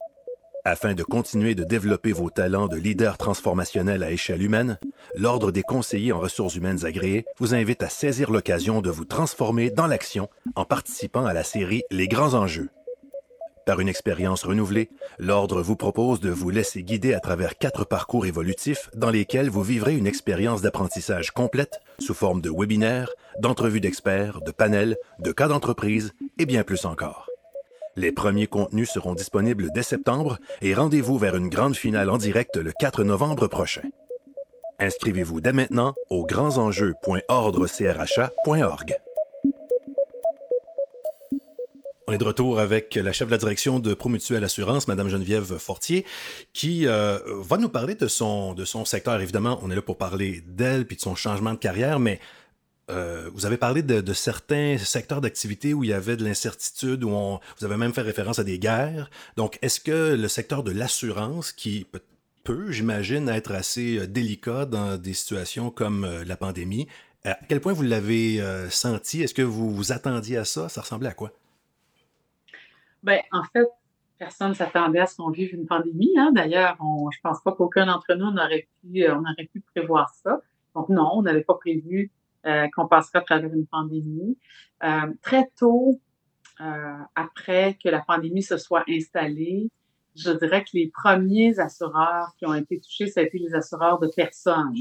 Afin 0.65 0.93
de 0.93 1.03
continuer 1.03 1.55
de 1.55 1.63
développer 1.63 2.13
vos 2.13 2.29
talents 2.29 2.67
de 2.67 2.77
leader 2.77 3.17
transformationnel 3.17 4.01
à 4.01 4.11
échelle 4.11 4.41
humaine, 4.41 4.79
l'Ordre 5.15 5.51
des 5.51 5.61
conseillers 5.61 6.13
en 6.13 6.19
ressources 6.19 6.55
humaines 6.55 6.85
agréées 6.85 7.25
vous 7.37 7.53
invite 7.53 7.83
à 7.83 7.89
saisir 7.89 8.31
l'occasion 8.31 8.81
de 8.81 8.89
vous 8.89 9.05
transformer 9.05 9.69
dans 9.69 9.87
l'action 9.87 10.29
en 10.55 10.65
participant 10.65 11.25
à 11.25 11.33
la 11.33 11.43
série 11.43 11.83
Les 11.91 12.07
grands 12.07 12.33
enjeux 12.33 12.69
par 13.65 13.79
une 13.79 13.89
expérience 13.89 14.43
renouvelée, 14.43 14.89
l'Ordre 15.19 15.61
vous 15.61 15.75
propose 15.75 16.19
de 16.19 16.29
vous 16.29 16.49
laisser 16.49 16.83
guider 16.83 17.13
à 17.13 17.19
travers 17.19 17.57
quatre 17.57 17.85
parcours 17.85 18.25
évolutifs 18.25 18.89
dans 18.95 19.09
lesquels 19.09 19.49
vous 19.49 19.63
vivrez 19.63 19.95
une 19.95 20.07
expérience 20.07 20.61
d'apprentissage 20.61 21.31
complète 21.31 21.79
sous 21.99 22.13
forme 22.13 22.41
de 22.41 22.49
webinaires, 22.49 23.11
d'entrevues 23.39 23.81
d'experts, 23.81 24.41
de 24.41 24.51
panels, 24.51 24.97
de 25.19 25.31
cas 25.31 25.47
d'entreprise 25.47 26.13
et 26.37 26.45
bien 26.45 26.63
plus 26.63 26.85
encore. 26.85 27.27
Les 27.95 28.11
premiers 28.11 28.47
contenus 28.47 28.89
seront 28.89 29.13
disponibles 29.13 29.69
dès 29.73 29.83
septembre 29.83 30.39
et 30.61 30.73
rendez-vous 30.73 31.17
vers 31.17 31.35
une 31.35 31.49
grande 31.49 31.75
finale 31.75 32.09
en 32.09 32.17
direct 32.17 32.57
le 32.57 32.71
4 32.71 33.03
novembre 33.03 33.47
prochain. 33.47 33.83
Inscrivez-vous 34.79 35.41
dès 35.41 35.53
maintenant 35.53 35.93
au 36.09 36.25
grandsenjeux.ordrecrha.org. 36.25 38.95
On 42.05 42.11
est 42.11 42.17
de 42.17 42.23
retour 42.25 42.59
avec 42.59 42.95
la 42.95 43.13
chef 43.13 43.29
de 43.29 43.31
la 43.31 43.37
direction 43.37 43.79
de 43.79 43.93
Promutuelle 43.93 44.43
Assurance, 44.43 44.89
Madame 44.89 45.07
Geneviève 45.07 45.57
Fortier, 45.57 46.05
qui 46.51 46.85
euh, 46.85 47.17
va 47.39 47.57
nous 47.57 47.69
parler 47.69 47.95
de 47.95 48.07
son, 48.09 48.53
de 48.53 48.65
son 48.65 48.83
secteur. 48.83 49.21
Évidemment, 49.21 49.57
on 49.63 49.71
est 49.71 49.75
là 49.75 49.81
pour 49.81 49.97
parler 49.97 50.43
d'elle 50.45 50.85
puis 50.85 50.97
de 50.97 51.01
son 51.01 51.15
changement 51.15 51.53
de 51.53 51.57
carrière, 51.57 52.01
mais 52.01 52.19
euh, 52.91 53.29
vous 53.33 53.45
avez 53.45 53.55
parlé 53.55 53.83
de, 53.83 54.13
certains 54.13 54.77
secteurs 54.77 55.21
d'activité 55.21 55.73
où 55.73 55.85
il 55.85 55.91
y 55.91 55.93
avait 55.93 56.17
de 56.17 56.25
l'incertitude, 56.25 57.05
où 57.05 57.09
on, 57.09 57.39
vous 57.57 57.65
avez 57.65 57.77
même 57.77 57.93
fait 57.93 58.01
référence 58.01 58.37
à 58.37 58.43
des 58.43 58.59
guerres. 58.59 59.09
Donc, 59.37 59.57
est-ce 59.61 59.79
que 59.79 60.13
le 60.15 60.27
secteur 60.27 60.63
de 60.63 60.71
l'assurance, 60.71 61.53
qui 61.53 61.87
peut, 62.43 62.69
j'imagine, 62.69 63.29
être 63.29 63.53
assez 63.53 63.99
euh, 63.99 64.07
délicat 64.07 64.65
dans 64.65 64.97
des 64.97 65.13
situations 65.13 65.69
comme 65.69 66.05
la 66.27 66.35
pandémie, 66.35 66.85
à 67.23 67.39
quel 67.47 67.61
point 67.61 67.71
vous 67.71 67.83
l'avez 67.83 68.43
senti? 68.69 69.21
Est-ce 69.21 69.33
que 69.33 69.41
vous 69.41 69.73
vous 69.73 69.93
attendiez 69.93 70.35
à 70.35 70.43
ça? 70.43 70.67
Ça 70.67 70.81
ressemblait 70.81 71.07
à 71.07 71.13
quoi? 71.13 71.31
Ben, 73.03 73.19
en 73.31 73.43
fait, 73.43 73.67
personne 74.17 74.49
ne 74.49 74.53
s'attendait 74.53 74.99
à 74.99 75.05
ce 75.05 75.17
qu'on 75.17 75.29
vive 75.29 75.53
une 75.53 75.65
pandémie. 75.65 76.13
Hein. 76.17 76.31
D'ailleurs, 76.33 76.77
je 77.11 77.19
pense 77.21 77.41
pas 77.41 77.51
qu'aucun 77.51 77.85
d'entre 77.85 78.13
nous 78.15 78.31
n'aurait 78.31 78.67
pu, 78.81 79.05
on 79.09 79.19
aurait 79.21 79.49
pu 79.51 79.61
prévoir 79.61 80.09
ça. 80.23 80.41
Donc 80.75 80.89
non, 80.89 81.09
on 81.13 81.21
n'avait 81.21 81.43
pas 81.43 81.55
prévu 81.55 82.11
euh, 82.45 82.67
qu'on 82.75 82.87
passerait 82.87 83.19
à 83.19 83.21
travers 83.21 83.53
une 83.53 83.67
pandémie. 83.67 84.37
Euh, 84.83 85.13
très 85.21 85.49
tôt, 85.57 85.99
euh, 86.61 86.97
après 87.15 87.77
que 87.81 87.89
la 87.89 87.99
pandémie 87.99 88.43
se 88.43 88.57
soit 88.57 88.83
installée, 88.87 89.69
je 90.15 90.31
dirais 90.31 90.63
que 90.63 90.71
les 90.73 90.89
premiers 90.89 91.59
assureurs 91.59 92.33
qui 92.37 92.45
ont 92.45 92.53
été 92.53 92.79
touchés, 92.79 93.07
ça 93.07 93.21
a 93.21 93.23
été 93.23 93.39
les 93.39 93.53
assureurs 93.55 93.99
de 93.99 94.07
personnes. 94.07 94.73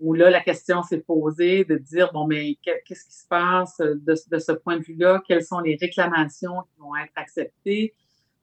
Où 0.00 0.12
là, 0.12 0.28
la 0.28 0.40
question 0.40 0.82
s'est 0.82 1.00
posée 1.00 1.64
de 1.64 1.76
dire, 1.76 2.12
bon, 2.12 2.26
mais 2.26 2.56
qu'est-ce 2.62 3.04
qui 3.04 3.14
se 3.14 3.26
passe 3.28 3.78
de, 3.78 4.14
de 4.30 4.38
ce 4.38 4.52
point 4.52 4.78
de 4.78 4.82
vue-là? 4.82 5.22
Quelles 5.26 5.44
sont 5.44 5.60
les 5.60 5.76
réclamations 5.80 6.62
qui 6.62 6.80
vont 6.80 6.96
être 6.96 7.12
acceptées 7.16 7.94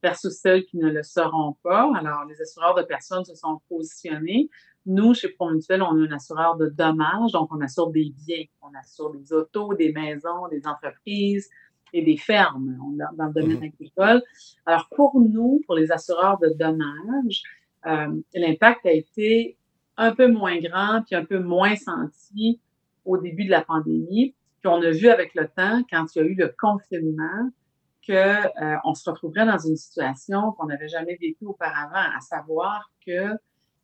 versus 0.02 0.34
celles 0.34 0.66
qui 0.66 0.78
ne 0.78 0.90
le 0.90 1.04
seront 1.04 1.58
pas? 1.62 1.92
Alors, 1.96 2.26
les 2.26 2.42
assureurs 2.42 2.76
de 2.76 2.84
personnes 2.84 3.26
se 3.26 3.36
sont 3.36 3.60
positionnés. 3.68 4.50
Nous, 4.86 5.14
chez 5.14 5.30
Promutuel, 5.30 5.84
on 5.84 6.02
est 6.02 6.08
un 6.08 6.16
assureur 6.16 6.58
de 6.58 6.68
dommages, 6.68 7.34
donc 7.34 7.50
on 7.52 7.62
assure 7.62 7.92
des 7.92 8.12
biens, 8.26 8.46
on 8.62 8.74
assure 8.80 9.12
des 9.12 9.32
autos, 9.32 9.74
des 9.76 9.92
maisons, 9.92 10.48
des 10.50 10.66
entreprises 10.66 11.50
et 11.94 12.02
des 12.02 12.18
fermes 12.18 12.78
dans 13.16 13.26
le 13.26 13.34
domaine 13.34 13.58
mhm. 13.58 13.72
agricole. 13.74 14.24
Alors 14.66 14.88
pour 14.96 15.20
nous, 15.20 15.62
pour 15.66 15.76
les 15.76 15.92
assureurs 15.92 16.40
de 16.40 16.50
dommages, 16.58 17.44
euh, 17.86 18.22
l'impact 18.34 18.86
a 18.86 18.92
été 18.92 19.58
un 20.02 20.16
peu 20.16 20.28
moins 20.28 20.58
grand 20.60 21.04
puis 21.06 21.16
un 21.16 21.24
peu 21.24 21.40
moins 21.40 21.76
senti 21.76 22.60
au 23.06 23.18
début 23.18 23.46
de 23.46 23.52
la 23.52 23.62
pandémie. 23.62 24.36
Puis 24.60 24.68
on 24.68 24.82
a 24.82 24.90
vu 24.90 25.08
avec 25.10 25.34
le 25.36 25.48
temps, 25.48 25.82
quand 25.90 26.06
il 26.16 26.20
y 26.20 26.22
a 26.22 26.26
eu 26.26 26.36
le 26.36 26.54
confinement, 26.60 27.50
que 28.08 28.14
euh, 28.14 28.78
on 28.84 28.96
se 28.96 29.08
retrouverait 29.08 29.46
dans 29.46 29.60
une 29.60 29.76
situation 29.76 30.54
qu'on 30.54 30.66
n'avait 30.66 30.88
jamais 30.88 31.18
vécue 31.22 31.46
auparavant, 31.46 32.18
à 32.18 32.20
savoir 32.20 32.92
que 33.06 33.30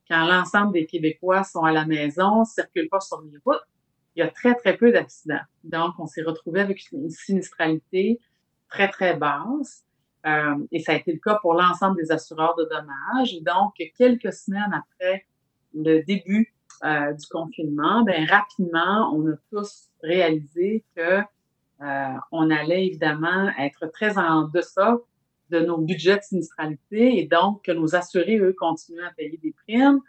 quand 0.09 0.25
l'ensemble 0.25 0.73
des 0.73 0.87
Québécois 0.87 1.43
sont 1.43 1.63
à 1.63 1.71
la 1.71 1.85
maison, 1.85 2.43
circulent 2.45 2.89
pas 2.89 2.99
sur 2.99 3.21
les 3.21 3.37
routes, 3.45 3.61
il 4.15 4.21
y 4.21 4.23
a 4.23 4.29
très, 4.29 4.55
très 4.55 4.75
peu 4.75 4.91
d'accidents. 4.91 5.45
Donc, 5.63 5.93
on 5.99 6.07
s'est 6.07 6.23
retrouvé 6.23 6.61
avec 6.61 6.91
une 6.91 7.11
sinistralité 7.11 8.19
très, 8.69 8.89
très 8.89 9.15
basse. 9.15 9.83
Euh, 10.25 10.55
et 10.71 10.79
ça 10.79 10.93
a 10.93 10.95
été 10.95 11.13
le 11.13 11.19
cas 11.19 11.37
pour 11.41 11.53
l'ensemble 11.53 11.97
des 11.97 12.11
assureurs 12.11 12.55
de 12.55 12.63
dommages. 12.63 13.39
Donc, 13.43 13.73
quelques 13.95 14.33
semaines 14.33 14.73
après 14.73 15.27
le 15.83 16.03
début 16.03 16.53
euh, 16.83 17.13
du 17.13 17.25
confinement, 17.27 18.03
ben 18.03 18.25
rapidement, 18.25 19.11
on 19.13 19.27
a 19.31 19.35
tous 19.51 19.89
réalisé 20.03 20.83
que 20.95 21.21
euh, 21.81 22.13
on 22.31 22.49
allait 22.49 22.85
évidemment 22.87 23.49
être 23.59 23.87
très 23.87 24.17
en 24.17 24.47
deçà 24.47 24.97
de 25.49 25.59
nos 25.59 25.77
budgets 25.77 26.17
de 26.17 26.23
sinistralité 26.23 27.19
et 27.19 27.25
donc 27.25 27.63
que 27.63 27.71
nos 27.71 27.95
assurés, 27.95 28.37
eux, 28.37 28.55
continuaient 28.57 29.05
à 29.05 29.11
payer 29.11 29.39
des 29.41 29.53
primes 29.65 30.01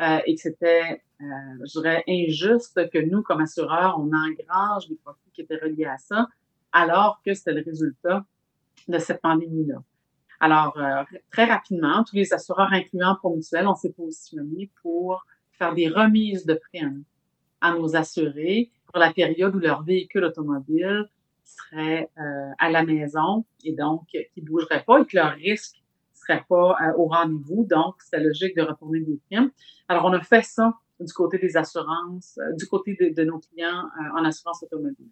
euh, 0.00 0.18
et 0.26 0.34
que 0.34 0.40
c'était, 0.40 1.02
je 1.20 1.80
dirais, 1.80 2.02
injuste 2.08 2.90
que 2.90 2.98
nous, 2.98 3.22
comme 3.22 3.40
assureurs, 3.40 3.96
on 3.98 4.10
engrange 4.12 4.88
des 4.88 4.96
profits 4.96 5.30
qui 5.32 5.42
étaient 5.42 5.58
reliés 5.62 5.86
à 5.86 5.98
ça, 5.98 6.26
alors 6.72 7.20
que 7.24 7.34
c'était 7.34 7.52
le 7.52 7.62
résultat 7.64 8.24
de 8.88 8.98
cette 8.98 9.20
pandémie-là. 9.20 9.82
Alors, 10.40 10.78
euh, 10.78 11.02
très 11.30 11.44
rapidement, 11.44 12.04
tous 12.04 12.16
les 12.16 12.32
assureurs, 12.32 12.72
incluant 12.72 13.14
Promutuel, 13.16 13.66
on 13.66 13.74
s'est 13.74 13.92
positionné 13.92 14.70
pour 14.82 15.24
faire 15.52 15.74
des 15.74 15.88
remises 15.88 16.44
de 16.44 16.54
primes 16.54 17.04
à 17.60 17.72
nos 17.72 17.96
assurés 17.96 18.70
pour 18.86 18.98
la 18.98 19.12
période 19.12 19.54
où 19.54 19.58
leur 19.58 19.82
véhicule 19.82 20.24
automobile 20.24 21.08
serait 21.44 22.10
euh, 22.18 22.50
à 22.58 22.70
la 22.70 22.84
maison 22.84 23.44
et 23.64 23.72
donc 23.72 24.06
qui 24.08 24.42
ne 24.42 24.46
bougeraient 24.46 24.84
pas 24.84 25.00
et 25.00 25.04
que 25.04 25.16
leur 25.16 25.32
risque 25.32 25.76
serait 26.14 26.44
pas 26.48 26.76
euh, 26.82 26.92
au 26.96 27.06
rendez-vous. 27.06 27.66
Donc, 27.70 27.96
c'est 28.00 28.20
logique 28.20 28.56
de 28.56 28.62
retourner 28.62 29.00
des 29.00 29.18
primes. 29.26 29.50
Alors, 29.88 30.04
on 30.06 30.12
a 30.12 30.20
fait 30.20 30.42
ça 30.42 30.74
du 30.98 31.12
côté 31.12 31.38
des 31.38 31.56
assurances, 31.56 32.38
euh, 32.38 32.54
du 32.56 32.66
côté 32.66 32.96
de, 32.96 33.24
nos 33.24 33.38
clients 33.38 33.84
en 34.14 34.24
assurance 34.24 34.62
automobile. 34.62 35.08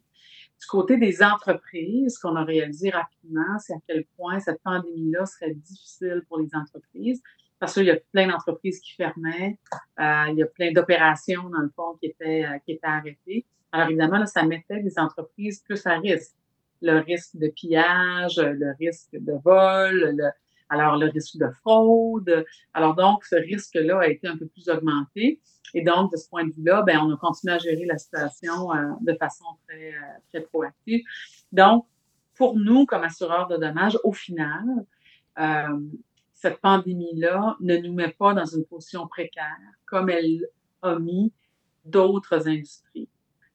Du 0.64 0.70
côté 0.70 0.96
des 0.96 1.22
entreprises, 1.22 2.14
ce 2.14 2.20
qu'on 2.20 2.37
a 2.37 2.42
réalisé 2.42 2.88
rapidement, 2.88 3.59
c'est 3.59 3.74
à 3.74 3.79
quel 3.87 4.07
point 4.16 4.40
cette 4.40 4.62
pandémie-là 4.62 5.27
serait 5.27 5.53
difficile 5.53 6.22
pour 6.27 6.38
les 6.38 6.48
entreprises 6.55 7.22
parce 7.59 7.74
qu'il 7.74 7.85
y 7.85 7.90
a 7.90 7.98
plein 8.12 8.29
d'entreprises 8.29 8.81
qui 8.81 8.94
fermaient, 8.94 9.59
il 9.98 10.35
y 10.37 10.42
a 10.42 10.46
plein 10.46 10.72
d'opérations, 10.72 11.50
dans 11.50 11.61
le 11.61 11.68
fond, 11.77 11.98
qui 12.00 12.07
étaient, 12.07 12.46
qui 12.64 12.72
étaient 12.72 12.87
arrêtées. 12.87 13.44
Alors 13.72 13.88
évidemment, 13.88 14.16
là, 14.16 14.24
ça 14.24 14.42
mettait 14.42 14.81
des 14.81 14.98
entreprises 14.98 15.61
plus 15.61 15.87
à 15.87 15.98
risque. 15.98 16.35
Le 16.81 16.98
risque 17.00 17.37
de 17.37 17.48
pillage, 17.48 18.38
le 18.38 18.74
risque 18.79 19.12
de 19.12 19.35
vol, 19.44 20.33
alors 20.70 20.96
le 20.96 21.11
risque 21.11 21.37
de 21.37 21.50
fraude. 21.61 22.46
Alors 22.72 22.94
donc, 22.94 23.24
ce 23.27 23.37
risque-là 23.37 24.00
a 24.00 24.07
été 24.09 24.29
un 24.29 24.38
peu 24.38 24.46
plus 24.46 24.70
augmenté. 24.70 25.42
Et 25.74 25.82
donc, 25.82 26.12
de 26.12 26.16
ce 26.16 26.28
point 26.28 26.44
de 26.46 26.52
vue-là, 26.52 26.82
ben, 26.82 26.98
on 27.00 27.12
a 27.12 27.16
continué 27.16 27.54
à 27.54 27.58
gérer 27.58 27.84
la 27.84 27.98
situation 27.98 28.72
euh, 28.72 28.92
de 29.00 29.12
façon 29.14 29.44
très, 29.66 29.92
euh, 29.92 30.00
très 30.32 30.40
proactive. 30.40 31.04
Donc, 31.52 31.87
pour 32.37 32.56
nous, 32.56 32.87
comme 32.87 33.02
assureurs 33.02 33.48
de 33.48 33.56
dommages, 33.56 33.98
au 34.04 34.12
final, 34.12 34.64
euh, 35.38 35.80
cette 36.32 36.60
pandémie-là 36.60 37.56
ne 37.60 37.76
nous 37.76 37.92
met 37.92 38.10
pas 38.10 38.34
dans 38.34 38.44
une 38.44 38.64
position 38.64 39.06
précaire 39.08 39.56
comme 39.84 40.08
elle 40.08 40.46
a 40.82 40.98
mis 40.98 41.32
d'autres 41.84 42.48
industries. 42.48 43.08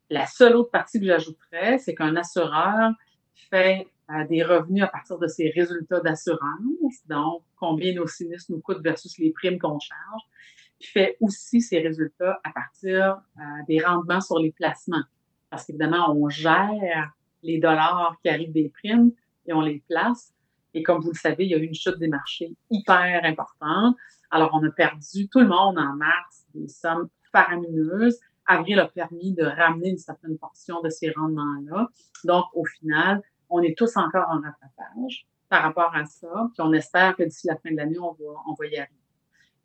La 0.09 0.25
seule 0.25 0.55
autre 0.55 0.71
partie 0.71 0.99
que 0.99 1.05
j'ajouterais, 1.05 1.77
c'est 1.77 1.95
qu'un 1.95 2.15
assureur 2.15 2.91
fait 3.49 3.87
des 4.27 4.43
revenus 4.43 4.83
à 4.83 4.87
partir 4.87 5.19
de 5.19 5.27
ses 5.27 5.51
résultats 5.51 5.99
d'assurance, 5.99 7.05
donc 7.07 7.43
combien 7.57 7.93
nos 7.93 8.07
sinistres 8.07 8.51
nous 8.51 8.59
coûtent 8.59 8.81
versus 8.81 9.19
les 9.19 9.31
primes 9.31 9.59
qu'on 9.59 9.79
charge, 9.79 10.23
fait 10.87 11.17
aussi 11.19 11.61
ses 11.61 11.79
résultats 11.79 12.39
à 12.43 12.51
partir 12.51 13.21
euh, 13.37 13.41
des 13.67 13.79
rendements 13.79 14.21
sur 14.21 14.39
les 14.39 14.51
placements. 14.51 15.03
Parce 15.49 15.65
qu'évidemment, 15.65 16.15
on 16.15 16.29
gère 16.29 17.13
les 17.43 17.59
dollars 17.59 18.17
qui 18.21 18.29
arrivent 18.29 18.51
des 18.51 18.69
primes 18.69 19.11
et 19.45 19.53
on 19.53 19.61
les 19.61 19.83
place. 19.89 20.33
Et 20.73 20.83
comme 20.83 21.01
vous 21.01 21.11
le 21.11 21.17
savez, 21.17 21.45
il 21.45 21.51
y 21.51 21.55
a 21.55 21.57
eu 21.57 21.65
une 21.65 21.73
chute 21.73 21.97
des 21.97 22.07
marchés 22.07 22.55
hyper 22.69 23.21
importante. 23.23 23.95
Alors, 24.31 24.51
on 24.53 24.63
a 24.63 24.71
perdu 24.71 25.27
tout 25.29 25.39
le 25.39 25.47
monde 25.47 25.79
en 25.79 25.95
mars 25.95 26.45
des 26.53 26.67
sommes 26.67 27.09
faramineuses. 27.31 28.19
Avril 28.45 28.79
a 28.79 28.87
permis 28.87 29.33
de 29.33 29.43
ramener 29.43 29.89
une 29.89 29.97
certaine 29.97 30.37
portion 30.37 30.81
de 30.81 30.89
ces 30.89 31.11
rendements-là. 31.11 31.87
Donc, 32.25 32.45
au 32.53 32.65
final, 32.65 33.21
on 33.49 33.61
est 33.61 33.77
tous 33.77 33.97
encore 33.97 34.27
en 34.29 34.41
rattrapage 34.41 35.27
par 35.49 35.63
rapport 35.63 35.95
à 35.95 36.05
ça. 36.05 36.49
Puis 36.53 36.61
on 36.61 36.71
espère 36.73 37.15
que 37.15 37.23
d'ici 37.23 37.47
la 37.47 37.57
fin 37.57 37.71
de 37.71 37.77
l'année, 37.77 37.99
on 37.99 38.11
va, 38.11 38.41
on 38.47 38.53
va 38.53 38.65
y 38.67 38.77
arriver. 38.77 38.98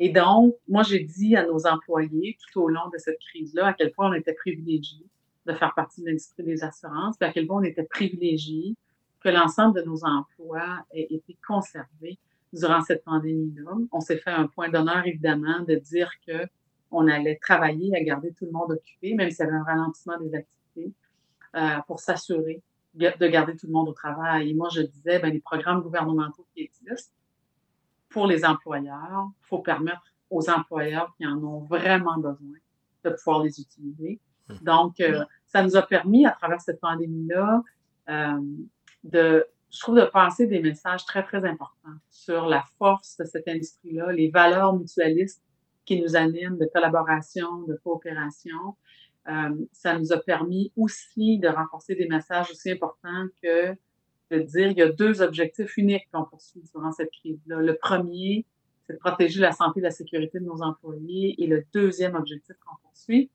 Et 0.00 0.10
donc, 0.10 0.54
moi, 0.68 0.82
j'ai 0.82 1.00
dit 1.00 1.36
à 1.36 1.46
nos 1.46 1.66
employés 1.66 2.36
tout 2.40 2.62
au 2.62 2.68
long 2.68 2.88
de 2.92 2.98
cette 2.98 3.18
crise-là 3.20 3.68
à 3.68 3.72
quel 3.74 3.92
point 3.92 4.10
on 4.10 4.14
était 4.14 4.32
privilégiés 4.32 5.06
de 5.46 5.52
faire 5.52 5.72
partie 5.74 6.00
de 6.00 6.06
l'industrie 6.06 6.42
des 6.42 6.64
assurances, 6.64 7.16
puis 7.18 7.28
à 7.28 7.32
quel 7.32 7.46
point 7.46 7.60
on 7.60 7.64
était 7.64 7.84
privilégiés 7.84 8.74
que 9.20 9.28
l'ensemble 9.28 9.80
de 9.80 9.86
nos 9.86 10.04
emplois 10.04 10.84
ait 10.92 11.06
été 11.10 11.36
conservé 11.46 12.18
durant 12.52 12.82
cette 12.82 13.04
pandémie-là. 13.04 13.72
On 13.92 14.00
s'est 14.00 14.18
fait 14.18 14.30
un 14.30 14.46
point 14.46 14.68
d'honneur, 14.68 15.06
évidemment, 15.06 15.60
de 15.60 15.74
dire 15.74 16.10
que 16.26 16.46
on 16.90 17.08
allait 17.08 17.38
travailler 17.42 17.94
à 17.96 18.02
garder 18.02 18.32
tout 18.32 18.44
le 18.44 18.52
monde 18.52 18.70
occupé, 18.70 19.14
même 19.14 19.30
s'il 19.30 19.44
y 19.44 19.48
avait 19.48 19.56
un 19.56 19.64
ralentissement 19.64 20.18
des 20.20 20.34
activités, 20.34 20.94
euh, 21.56 21.78
pour 21.86 21.98
s'assurer 21.98 22.62
de 22.94 23.26
garder 23.26 23.56
tout 23.56 23.66
le 23.66 23.72
monde 23.72 23.88
au 23.88 23.92
travail. 23.92 24.50
Et 24.50 24.54
moi, 24.54 24.68
je 24.72 24.82
disais, 24.82 25.18
ben, 25.18 25.32
les 25.32 25.40
programmes 25.40 25.82
gouvernementaux 25.82 26.46
qui 26.54 26.62
existent 26.62 27.12
pour 28.14 28.28
les 28.28 28.44
employeurs, 28.44 29.28
il 29.40 29.46
faut 29.46 29.58
permettre 29.58 30.04
aux 30.30 30.48
employeurs 30.48 31.12
qui 31.16 31.26
en 31.26 31.42
ont 31.42 31.58
vraiment 31.58 32.16
besoin 32.16 32.58
de 33.02 33.10
pouvoir 33.10 33.42
les 33.42 33.60
utiliser. 33.60 34.20
Hum. 34.48 34.58
Donc, 34.62 35.00
euh, 35.00 35.24
ça 35.46 35.64
nous 35.64 35.76
a 35.76 35.82
permis, 35.82 36.24
à 36.24 36.30
travers 36.30 36.60
cette 36.60 36.80
pandémie-là, 36.80 37.62
euh, 38.08 38.40
de, 39.02 39.44
je 39.68 39.80
trouve, 39.80 39.96
de 39.96 40.04
passer 40.04 40.46
des 40.46 40.60
messages 40.60 41.04
très, 41.04 41.24
très 41.24 41.44
importants 41.44 41.98
sur 42.08 42.46
la 42.46 42.62
force 42.78 43.16
de 43.16 43.24
cette 43.24 43.48
industrie-là, 43.48 44.12
les 44.12 44.30
valeurs 44.30 44.76
mutualistes 44.76 45.42
qui 45.84 46.00
nous 46.00 46.14
anime 46.14 46.56
de 46.56 46.66
collaboration, 46.72 47.62
de 47.62 47.74
coopération. 47.82 48.76
Euh, 49.28 49.56
ça 49.72 49.98
nous 49.98 50.12
a 50.12 50.18
permis 50.18 50.72
aussi 50.76 51.40
de 51.40 51.48
renforcer 51.48 51.96
des 51.96 52.06
messages 52.06 52.48
aussi 52.52 52.70
importants 52.70 53.26
que 53.42 53.74
de 54.30 54.38
dire 54.38 54.70
il 54.70 54.78
y 54.78 54.82
a 54.82 54.90
deux 54.90 55.22
objectifs 55.22 55.76
uniques 55.76 56.08
qu'on 56.12 56.24
poursuit 56.24 56.62
durant 56.72 56.92
cette 56.92 57.10
crise-là. 57.10 57.60
Le 57.60 57.76
premier, 57.76 58.44
c'est 58.86 58.94
de 58.94 58.98
protéger 58.98 59.40
la 59.40 59.52
santé 59.52 59.80
et 59.80 59.82
la 59.82 59.90
sécurité 59.90 60.38
de 60.40 60.44
nos 60.44 60.62
employés. 60.62 61.42
Et 61.42 61.46
le 61.46 61.64
deuxième 61.72 62.14
objectif 62.14 62.56
qu'on 62.66 62.76
poursuit, 62.82 63.30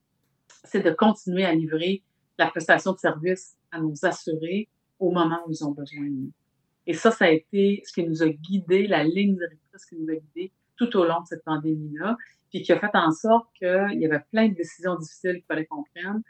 c'est 0.64 0.84
de 0.84 0.92
continuer 0.92 1.46
à 1.46 1.54
livrer 1.54 2.04
la 2.38 2.48
prestation 2.48 2.94
de 2.94 2.98
service 2.98 3.56
à 3.72 3.80
nos 3.80 3.94
assurés 4.04 4.68
au 5.00 5.12
moment 5.12 5.40
où 5.48 5.52
ils 5.52 5.64
ont 5.64 5.72
besoin 5.72 6.04
de 6.04 6.10
nous. 6.10 6.32
Et 6.88 6.94
ça, 6.94 7.12
ça 7.12 7.26
a 7.26 7.30
été 7.30 7.84
ce 7.86 7.94
qui 7.94 8.08
nous 8.08 8.24
a 8.24 8.30
guidé, 8.30 8.88
la 8.88 9.04
ligne 9.04 9.36
directrice 9.36 9.86
qui 9.86 9.96
nous 9.96 10.10
a 10.10 10.16
guidés 10.16 10.52
tout 10.76 10.96
au 10.98 11.06
long 11.06 11.22
de 11.22 11.28
cette 11.28 11.44
pandémie-là, 11.44 12.18
puis 12.50 12.64
qui 12.64 12.72
a 12.72 12.80
fait 12.80 12.90
en 12.94 13.12
sorte 13.12 13.48
qu'il 13.54 14.00
y 14.00 14.06
avait 14.06 14.24
plein 14.32 14.48
de 14.48 14.56
décisions 14.56 14.96
difficiles 14.96 15.36
qu'il 15.36 15.46
fallait 15.46 15.66
qu'on 15.66 15.84
prenne. 15.94 16.22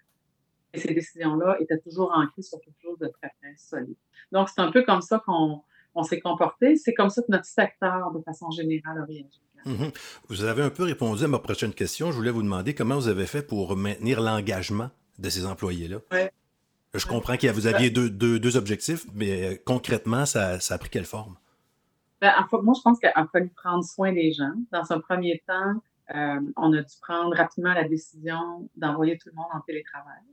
Et 0.73 0.79
ces 0.79 0.93
décisions-là 0.93 1.57
étaient 1.59 1.79
toujours 1.79 2.11
ancrées 2.15 2.41
sur 2.41 2.59
quelque 2.61 2.81
chose 2.81 2.99
de 2.99 3.07
très, 3.07 3.29
très 3.41 3.55
solide. 3.57 3.95
Donc, 4.31 4.49
c'est 4.49 4.61
un 4.61 4.71
peu 4.71 4.83
comme 4.83 5.01
ça 5.01 5.21
qu'on 5.25 5.63
on 5.95 6.03
s'est 6.03 6.19
comporté. 6.19 6.75
C'est 6.75 6.93
comme 6.93 7.09
ça 7.09 7.21
que 7.21 7.31
notre 7.31 7.45
secteur, 7.45 8.11
de 8.11 8.21
façon 8.21 8.51
générale, 8.51 8.99
a 8.99 9.05
réagi. 9.05 9.41
Mhm. 9.65 9.91
Vous 10.29 10.43
avez 10.43 10.63
un 10.63 10.69
peu 10.69 10.83
répondu 10.83 11.23
à 11.23 11.27
ma 11.27 11.39
prochaine 11.39 11.73
question. 11.73 12.11
Je 12.11 12.15
voulais 12.15 12.31
vous 12.31 12.43
demander 12.43 12.73
comment 12.73 12.95
vous 12.95 13.07
avez 13.07 13.25
fait 13.25 13.41
pour 13.41 13.75
maintenir 13.75 14.21
l'engagement 14.21 14.89
de 15.17 15.29
ces 15.29 15.45
employés-là. 15.45 15.97
Ouais. 16.11 16.31
Je 16.93 17.05
comprends 17.05 17.37
que 17.37 17.47
vous 17.47 17.67
aviez 17.67 17.89
deux, 17.89 18.09
deux, 18.09 18.39
deux 18.39 18.57
objectifs, 18.57 19.05
mais 19.13 19.53
euh, 19.53 19.57
concrètement, 19.63 20.25
ça, 20.25 20.59
ça, 20.59 20.75
a 20.75 20.77
pris 20.77 20.89
quelle 20.89 21.05
forme? 21.05 21.35
Ben, 22.19 22.33
en 22.51 22.63
moi, 22.63 22.73
je 22.75 22.81
pense 22.81 22.99
qu'il 22.99 23.11
a 23.13 23.27
fallu 23.31 23.49
prendre 23.49 23.83
soin 23.83 24.11
des 24.11 24.33
gens. 24.33 24.53
Dans 24.71 24.91
un 24.91 24.99
premier 24.99 25.43
temps, 25.47 25.81
euh, 26.15 26.39
on 26.57 26.73
a 26.73 26.81
dû 26.81 26.93
prendre 27.01 27.35
rapidement 27.35 27.73
la 27.73 27.87
décision 27.87 28.67
d'envoyer 28.75 29.17
tout 29.17 29.29
le 29.29 29.35
monde 29.35 29.49
en 29.53 29.59
télétravail. 29.61 30.23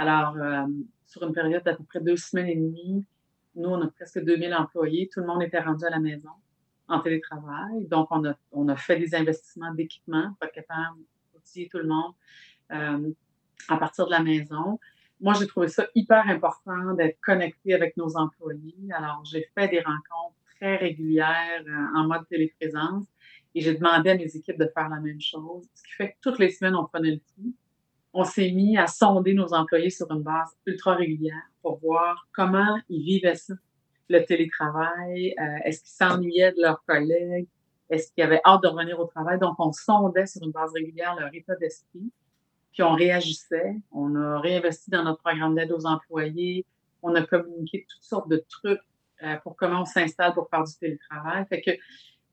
Alors, 0.00 0.34
euh, 0.38 0.66
sur 1.04 1.22
une 1.24 1.34
période 1.34 1.62
d'à 1.62 1.74
peu 1.74 1.84
près 1.84 2.00
deux 2.00 2.16
semaines 2.16 2.48
et 2.48 2.56
demie, 2.56 3.04
nous, 3.54 3.68
on 3.68 3.82
a 3.82 3.88
presque 3.88 4.24
2000 4.24 4.54
employés. 4.54 5.10
Tout 5.12 5.20
le 5.20 5.26
monde 5.26 5.42
était 5.42 5.60
rendu 5.60 5.84
à 5.84 5.90
la 5.90 5.98
maison 5.98 6.30
en 6.88 7.00
télétravail. 7.00 7.84
Donc, 7.86 8.08
on 8.10 8.24
a, 8.24 8.34
on 8.50 8.66
a 8.68 8.76
fait 8.76 8.96
des 8.96 9.14
investissements 9.14 9.74
d'équipement 9.74 10.32
pour 10.38 10.48
être 10.48 10.54
capable 10.54 11.00
d'outiller 11.34 11.68
tout 11.68 11.76
le 11.76 11.86
monde 11.86 12.14
euh, 12.72 13.12
à 13.68 13.76
partir 13.76 14.06
de 14.06 14.10
la 14.12 14.22
maison. 14.22 14.80
Moi, 15.20 15.34
j'ai 15.38 15.46
trouvé 15.46 15.68
ça 15.68 15.86
hyper 15.94 16.26
important 16.30 16.94
d'être 16.94 17.20
connecté 17.20 17.74
avec 17.74 17.94
nos 17.98 18.16
employés. 18.16 18.88
Alors, 18.96 19.22
j'ai 19.26 19.50
fait 19.54 19.68
des 19.68 19.80
rencontres 19.80 20.38
très 20.56 20.76
régulières 20.76 21.62
euh, 21.66 21.98
en 21.98 22.06
mode 22.06 22.26
téléprésence 22.26 23.06
et 23.54 23.60
j'ai 23.60 23.74
demandé 23.74 24.08
à 24.08 24.14
mes 24.14 24.34
équipes 24.34 24.58
de 24.58 24.70
faire 24.72 24.88
la 24.88 25.00
même 25.00 25.20
chose. 25.20 25.68
Ce 25.74 25.82
qui 25.82 25.92
fait 25.92 26.12
que 26.12 26.16
toutes 26.22 26.38
les 26.38 26.48
semaines, 26.48 26.74
on 26.74 26.86
prenait 26.86 27.10
le 27.10 27.18
coup. 27.18 27.52
On 28.12 28.24
s'est 28.24 28.50
mis 28.50 28.76
à 28.76 28.86
sonder 28.86 29.34
nos 29.34 29.54
employés 29.54 29.90
sur 29.90 30.10
une 30.10 30.22
base 30.22 30.50
ultra 30.66 30.94
régulière 30.94 31.42
pour 31.62 31.78
voir 31.78 32.26
comment 32.32 32.78
ils 32.88 33.02
vivaient 33.02 33.36
ça, 33.36 33.54
le 34.08 34.24
télétravail. 34.24 35.34
Euh, 35.38 35.56
est-ce 35.64 35.82
qu'ils 35.82 35.92
s'ennuyaient 35.92 36.52
de 36.52 36.62
leurs 36.62 36.84
collègues? 36.84 37.46
Est-ce 37.88 38.12
qu'ils 38.12 38.24
avaient 38.24 38.40
hâte 38.44 38.62
de 38.62 38.68
revenir 38.68 38.98
au 38.98 39.04
travail? 39.04 39.38
Donc, 39.38 39.54
on 39.58 39.72
sondait 39.72 40.26
sur 40.26 40.42
une 40.42 40.52
base 40.52 40.72
régulière 40.72 41.16
leur 41.18 41.32
état 41.34 41.54
d'esprit. 41.56 42.10
Puis 42.72 42.82
on 42.82 42.94
réagissait. 42.94 43.76
On 43.92 44.14
a 44.16 44.40
réinvesti 44.40 44.90
dans 44.90 45.04
notre 45.04 45.20
programme 45.20 45.54
d'aide 45.54 45.72
aux 45.72 45.86
employés. 45.86 46.64
On 47.02 47.14
a 47.14 47.22
communiqué 47.22 47.86
toutes 47.88 48.02
sortes 48.02 48.28
de 48.28 48.44
trucs 48.48 48.80
euh, 49.22 49.36
pour 49.42 49.56
comment 49.56 49.82
on 49.82 49.84
s'installe 49.84 50.34
pour 50.34 50.48
faire 50.48 50.64
du 50.64 50.72
télétravail. 50.78 51.44
Fait 51.46 51.60
que, 51.60 51.70
tu 51.72 51.80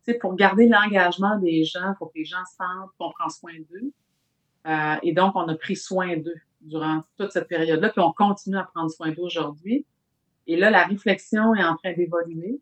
sais, 0.03 0.13
pour 0.15 0.35
garder 0.35 0.67
l'engagement 0.67 1.37
des 1.37 1.63
gens, 1.63 1.93
pour 1.97 2.11
que 2.13 2.19
les 2.19 2.25
gens 2.25 2.43
sentent 2.57 2.91
qu'on 2.97 3.11
prend 3.11 3.29
soin 3.29 3.53
d'eux. 3.69 3.91
Euh, 4.67 4.95
et 5.01 5.13
donc, 5.13 5.35
on 5.35 5.47
a 5.47 5.55
pris 5.55 5.75
soin 5.75 6.17
d'eux 6.17 6.39
durant 6.61 7.03
toute 7.17 7.31
cette 7.31 7.47
période-là, 7.47 7.89
puis 7.89 8.01
on 8.01 8.11
continue 8.11 8.57
à 8.57 8.63
prendre 8.63 8.91
soin 8.91 9.11
d'eux 9.11 9.23
aujourd'hui. 9.23 9.85
Et 10.47 10.57
là, 10.57 10.69
la 10.69 10.83
réflexion 10.85 11.55
est 11.55 11.63
en 11.63 11.75
train 11.75 11.93
d'évoluer 11.93 12.59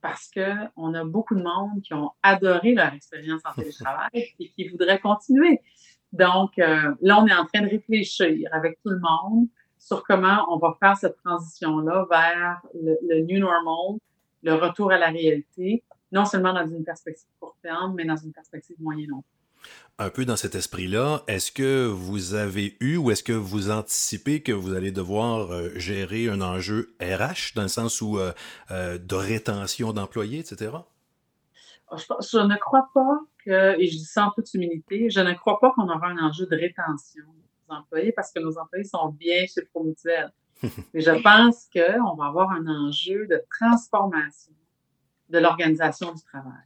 parce 0.00 0.30
qu'on 0.30 0.94
a 0.94 1.04
beaucoup 1.04 1.34
de 1.34 1.42
monde 1.42 1.82
qui 1.82 1.92
ont 1.94 2.12
adoré 2.22 2.74
leur 2.74 2.92
expérience 2.94 3.42
en 3.44 3.52
télétravail 3.52 4.08
et 4.14 4.50
qui 4.50 4.68
voudraient 4.68 5.00
continuer. 5.00 5.60
Donc, 6.12 6.58
euh, 6.58 6.94
là, 7.00 7.20
on 7.20 7.26
est 7.26 7.34
en 7.34 7.44
train 7.44 7.62
de 7.62 7.68
réfléchir 7.68 8.48
avec 8.52 8.78
tout 8.82 8.90
le 8.90 9.00
monde 9.00 9.48
sur 9.78 10.02
comment 10.04 10.46
on 10.48 10.58
va 10.58 10.76
faire 10.80 10.96
cette 10.96 11.16
transition-là 11.22 12.06
vers 12.08 12.60
le, 12.74 12.96
le, 13.08 13.20
new 13.22 13.38
normal, 13.38 13.98
le 14.42 14.54
retour 14.54 14.92
à 14.92 14.98
la 14.98 15.08
réalité, 15.08 15.82
non 16.12 16.24
seulement 16.24 16.52
dans 16.52 16.66
une 16.66 16.84
perspective 16.84 17.28
court 17.40 17.56
terme, 17.62 17.94
mais 17.94 18.04
dans 18.04 18.16
une 18.16 18.32
perspective 18.32 18.76
moyen 18.78 19.06
long 19.08 19.22
un 19.98 20.10
peu 20.10 20.24
dans 20.24 20.36
cet 20.36 20.54
esprit-là, 20.54 21.22
est-ce 21.26 21.50
que 21.50 21.86
vous 21.86 22.34
avez 22.34 22.76
eu 22.80 22.96
ou 22.96 23.10
est-ce 23.10 23.22
que 23.22 23.32
vous 23.32 23.70
anticipez 23.70 24.42
que 24.42 24.52
vous 24.52 24.74
allez 24.74 24.92
devoir 24.92 25.52
euh, 25.52 25.70
gérer 25.76 26.28
un 26.28 26.42
enjeu 26.42 26.94
RH 27.00 27.54
dans 27.54 27.62
le 27.62 27.68
sens 27.68 28.02
où 28.02 28.18
euh, 28.18 28.32
euh, 28.70 28.98
de 28.98 29.14
rétention 29.14 29.92
d'employés, 29.92 30.40
etc.? 30.40 30.72
Je, 31.92 32.04
je, 32.30 32.38
ne 32.38 32.56
crois 32.56 32.90
pas 32.92 33.20
que, 33.44 33.80
et 33.80 33.86
je 33.86 33.96
dis 33.96 34.04
ça 34.04 34.26
en 34.26 34.32
toute 34.32 34.52
humilité, 34.52 35.08
je 35.08 35.20
ne 35.20 35.32
crois 35.32 35.60
pas 35.60 35.70
qu'on 35.70 35.88
aura 35.88 36.08
un 36.08 36.18
enjeu 36.18 36.46
de 36.46 36.56
rétention 36.56 37.24
des 37.24 37.74
employés 37.74 38.12
parce 38.12 38.32
que 38.32 38.40
nos 38.40 38.58
employés 38.58 38.84
sont 38.84 39.08
bien 39.08 39.46
chez 39.46 39.62
Promutuel. 39.62 40.32
Mais 40.94 41.00
je 41.00 41.22
pense 41.22 41.68
qu'on 41.72 42.14
va 42.16 42.26
avoir 42.26 42.50
un 42.50 42.66
enjeu 42.66 43.26
de 43.28 43.42
transformation 43.58 44.52
de 45.30 45.38
l'organisation 45.38 46.12
du 46.12 46.22
travail. 46.22 46.64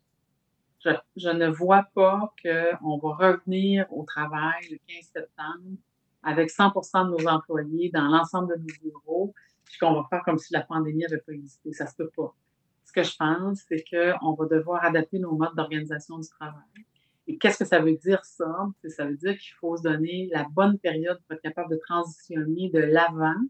Je, 0.85 0.91
je, 1.17 1.29
ne 1.29 1.49
vois 1.49 1.87
pas 1.95 2.33
qu'on 2.43 2.99
va 2.99 3.15
revenir 3.15 3.87
au 3.93 4.05
travail 4.05 4.63
le 4.71 4.79
15 4.87 5.11
septembre 5.13 5.77
avec 6.23 6.51
100 6.51 6.69
de 6.69 7.11
nos 7.11 7.29
employés 7.29 7.91
dans 7.91 8.09
l'ensemble 8.09 8.55
de 8.55 8.61
nos 8.61 8.91
bureaux, 8.91 9.35
puis 9.65 9.79
qu'on 9.79 9.95
va 9.95 10.07
faire 10.11 10.23
comme 10.25 10.39
si 10.39 10.53
la 10.53 10.63
pandémie 10.63 11.03
n'avait 11.03 11.21
pas 11.21 11.33
existé. 11.33 11.73
Ça 11.73 11.87
se 11.87 11.97
peut 11.97 12.11
pas. 12.15 12.35
Ce 12.85 12.93
que 12.93 13.03
je 13.03 13.17
pense, 13.17 13.63
c'est 13.69 13.85
qu'on 13.85 14.35
va 14.35 14.47
devoir 14.47 14.85
adapter 14.85 15.19
nos 15.19 15.33
modes 15.33 15.55
d'organisation 15.55 16.19
du 16.19 16.29
travail. 16.29 16.85
Et 17.27 17.39
qu'est-ce 17.39 17.59
que 17.59 17.65
ça 17.65 17.79
veut 17.79 17.97
dire, 17.97 18.25
ça? 18.25 18.69
Ça 18.89 19.05
veut 19.05 19.17
dire 19.17 19.39
qu'il 19.39 19.55
faut 19.61 19.77
se 19.77 19.83
donner 19.83 20.29
la 20.33 20.45
bonne 20.51 20.79
période 20.79 21.21
pour 21.21 21.37
être 21.37 21.43
capable 21.43 21.71
de 21.71 21.77
transitionner 21.77 22.71
de 22.71 22.81
l'avant 22.81 23.41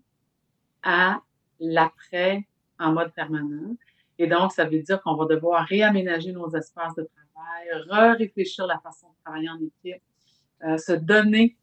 à 0.83 1.23
l'après 1.59 2.47
en 2.79 2.93
mode 2.93 3.13
permanent. 3.15 3.77
Et 4.21 4.27
donc, 4.27 4.53
ça 4.53 4.67
veut 4.67 4.83
dire 4.83 5.01
qu'on 5.01 5.15
va 5.15 5.25
devoir 5.25 5.65
réaménager 5.67 6.33
nos 6.33 6.51
espaces 6.51 6.95
de 6.95 7.09
travail, 7.15 7.83
re-réfléchir 7.89 8.67
la 8.67 8.79
façon 8.81 9.09
de 9.09 9.15
travailler 9.25 9.49
en 9.49 9.57
équipe, 9.57 10.03
euh, 10.63 10.77
se 10.77 10.93
donner 10.93 11.57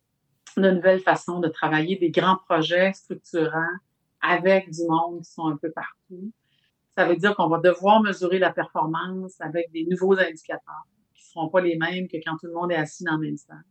de 0.57 0.71
nouvelles 0.71 1.01
façons 1.01 1.39
de 1.39 1.49
travailler, 1.49 1.97
des 1.97 2.09
grands 2.09 2.37
projets 2.49 2.93
structurants 2.93 3.77
avec 4.21 4.71
du 4.71 4.87
monde 4.89 5.21
qui 5.21 5.29
sont 5.31 5.45
un 5.45 5.57
peu 5.57 5.69
partout. 5.69 6.31
Ça 6.97 7.05
veut 7.05 7.15
dire 7.15 7.35
qu'on 7.35 7.47
va 7.47 7.59
devoir 7.59 8.01
mesurer 8.01 8.39
la 8.39 8.51
performance 8.51 9.39
avec 9.39 9.71
des 9.71 9.85
nouveaux 9.85 10.17
indicateurs 10.17 10.87
qui 11.13 11.25
ne 11.25 11.29
seront 11.29 11.49
pas 11.49 11.61
les 11.61 11.77
mêmes 11.77 12.07
que 12.07 12.17
quand 12.25 12.37
tout 12.37 12.47
le 12.47 12.53
monde 12.53 12.71
est 12.71 12.75
assis 12.75 13.03
dans 13.03 13.17
le 13.17 13.27
même 13.27 13.37
salle. 13.37 13.63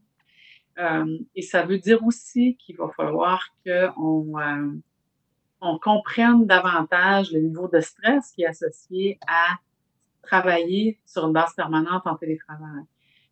Euh, 0.79 1.19
et 1.35 1.43
ça 1.43 1.65
veut 1.65 1.79
dire 1.79 2.05
aussi 2.05 2.57
qu'il 2.57 2.77
va 2.77 2.89
falloir 2.97 3.49
qu'on 3.65 4.39
euh, 4.39 4.69
on 5.67 5.79
comprenne 5.79 6.47
davantage 6.47 7.33
le 7.33 7.41
niveau 7.41 7.69
de 7.69 7.81
stress 7.81 8.33
qui 8.33 8.43
est 8.43 8.47
associé 8.47 9.19
à 9.27 9.57
travailler 10.23 10.99
sur 11.07 11.27
une 11.27 11.33
base 11.33 11.55
permanente 11.55 12.07
en 12.07 12.17
télétravail. 12.17 12.85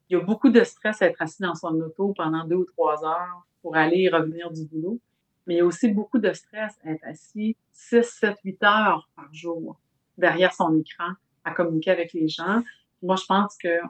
Il 0.09 0.19
y 0.19 0.21
a 0.21 0.25
beaucoup 0.25 0.51
de 0.51 0.63
stress 0.65 1.03
à 1.03 1.07
être 1.07 1.21
assis 1.23 1.43
dans 1.43 1.55
son 1.55 1.75
auto 1.81 2.13
pendant 2.17 2.45
deux 2.47 2.57
ou 2.57 2.65
trois 2.65 3.05
heures 3.05 3.47
pour 3.63 3.77
aller 3.77 4.03
et 4.03 4.09
revenir 4.09 4.51
du 4.51 4.65
boulot, 4.67 5.01
mais 5.47 5.55
il 5.55 5.57
y 5.59 5.61
a 5.61 5.65
aussi 5.65 5.89
beaucoup 5.89 6.19
de 6.19 6.33
stress 6.33 6.75
à 6.85 6.91
être 6.91 7.05
assis 7.05 7.57
6, 7.73 8.03
7, 8.03 8.37
8 8.45 8.63
heures 8.63 9.09
par 9.17 9.33
jour 9.33 9.81
derrière 10.19 10.53
son 10.53 10.79
écran 10.79 11.13
à 11.45 11.53
communiquer 11.53 11.91
avec 11.91 12.13
les 12.13 12.29
gens. 12.29 12.63
Moi, 13.03 13.17
je 13.17 13.25
pense 13.27 13.57
qu'il 13.57 13.81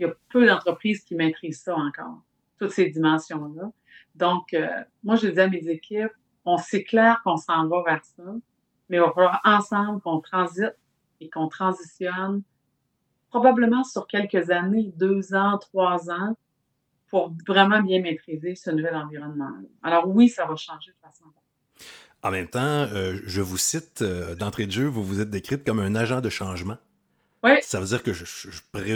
y 0.00 0.04
a 0.04 0.14
peu 0.30 0.46
d'entreprises 0.46 1.02
qui 1.02 1.14
maîtrisent 1.14 1.62
ça 1.62 1.76
encore, 1.76 2.22
toutes 2.58 2.70
ces 2.70 2.88
dimensions-là. 2.88 3.70
Donc, 4.14 4.54
euh, 4.54 4.68
moi, 5.04 5.16
je 5.16 5.28
dis 5.28 5.40
à 5.40 5.48
mes 5.48 5.68
équipes, 5.68 6.12
on 6.46 6.58
sait 6.58 6.84
clair 6.84 7.20
qu'on 7.24 7.36
s'en 7.36 7.66
va 7.68 7.82
vers 7.82 8.04
ça, 8.04 8.22
mais 8.88 8.96
il 8.96 9.00
va 9.00 9.12
falloir 9.12 9.40
ensemble 9.44 10.00
qu'on 10.00 10.20
transite 10.20 10.76
et 11.20 11.28
qu'on 11.28 11.48
transitionne 11.48 12.42
probablement 13.30 13.84
sur 13.84 14.06
quelques 14.06 14.50
années, 14.50 14.92
deux 14.96 15.34
ans, 15.34 15.58
trois 15.58 16.10
ans, 16.10 16.36
pour 17.08 17.32
vraiment 17.46 17.82
bien 17.82 18.00
maîtriser 18.00 18.54
ce 18.54 18.70
nouvel 18.70 18.94
environnement. 18.94 19.50
Alors 19.82 20.08
oui, 20.08 20.28
ça 20.28 20.46
va 20.46 20.56
changer 20.56 20.92
de 20.92 21.06
façon. 21.06 21.24
En 22.22 22.30
même 22.30 22.48
temps, 22.48 22.60
euh, 22.60 23.18
je 23.24 23.40
vous 23.42 23.58
cite 23.58 24.02
euh, 24.02 24.34
d'entrée 24.34 24.66
de 24.66 24.72
jeu, 24.72 24.86
vous 24.86 25.04
vous 25.04 25.20
êtes 25.20 25.30
décrite 25.30 25.64
comme 25.64 25.80
un 25.80 25.94
agent 25.94 26.20
de 26.20 26.30
changement. 26.30 26.78
Oui. 27.44 27.52
Ça 27.62 27.78
veut 27.78 27.86
dire 27.86 28.02
que 28.02 28.12
je, 28.12 28.24
je, 28.24 28.50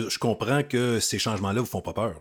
je 0.08 0.18
comprends 0.18 0.62
que 0.62 0.98
ces 0.98 1.18
changements-là 1.18 1.54
ne 1.54 1.60
vous 1.60 1.66
font 1.66 1.82
pas 1.82 1.92
peur. 1.92 2.20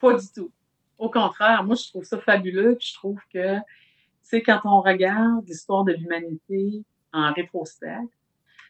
Pas 0.00 0.14
du 0.14 0.26
tout. 0.34 0.50
Au 0.98 1.10
contraire, 1.10 1.64
moi, 1.64 1.76
je 1.76 1.88
trouve 1.88 2.04
ça 2.04 2.18
fabuleux. 2.18 2.76
Puis 2.78 2.88
je 2.88 2.94
trouve 2.94 3.18
que 3.32 3.56
sais, 4.28 4.42
quand 4.42 4.60
on 4.64 4.80
regarde 4.80 5.46
l'histoire 5.46 5.84
de 5.84 5.92
l'humanité 5.92 6.84
en 7.12 7.32
rétrospect, 7.32 8.08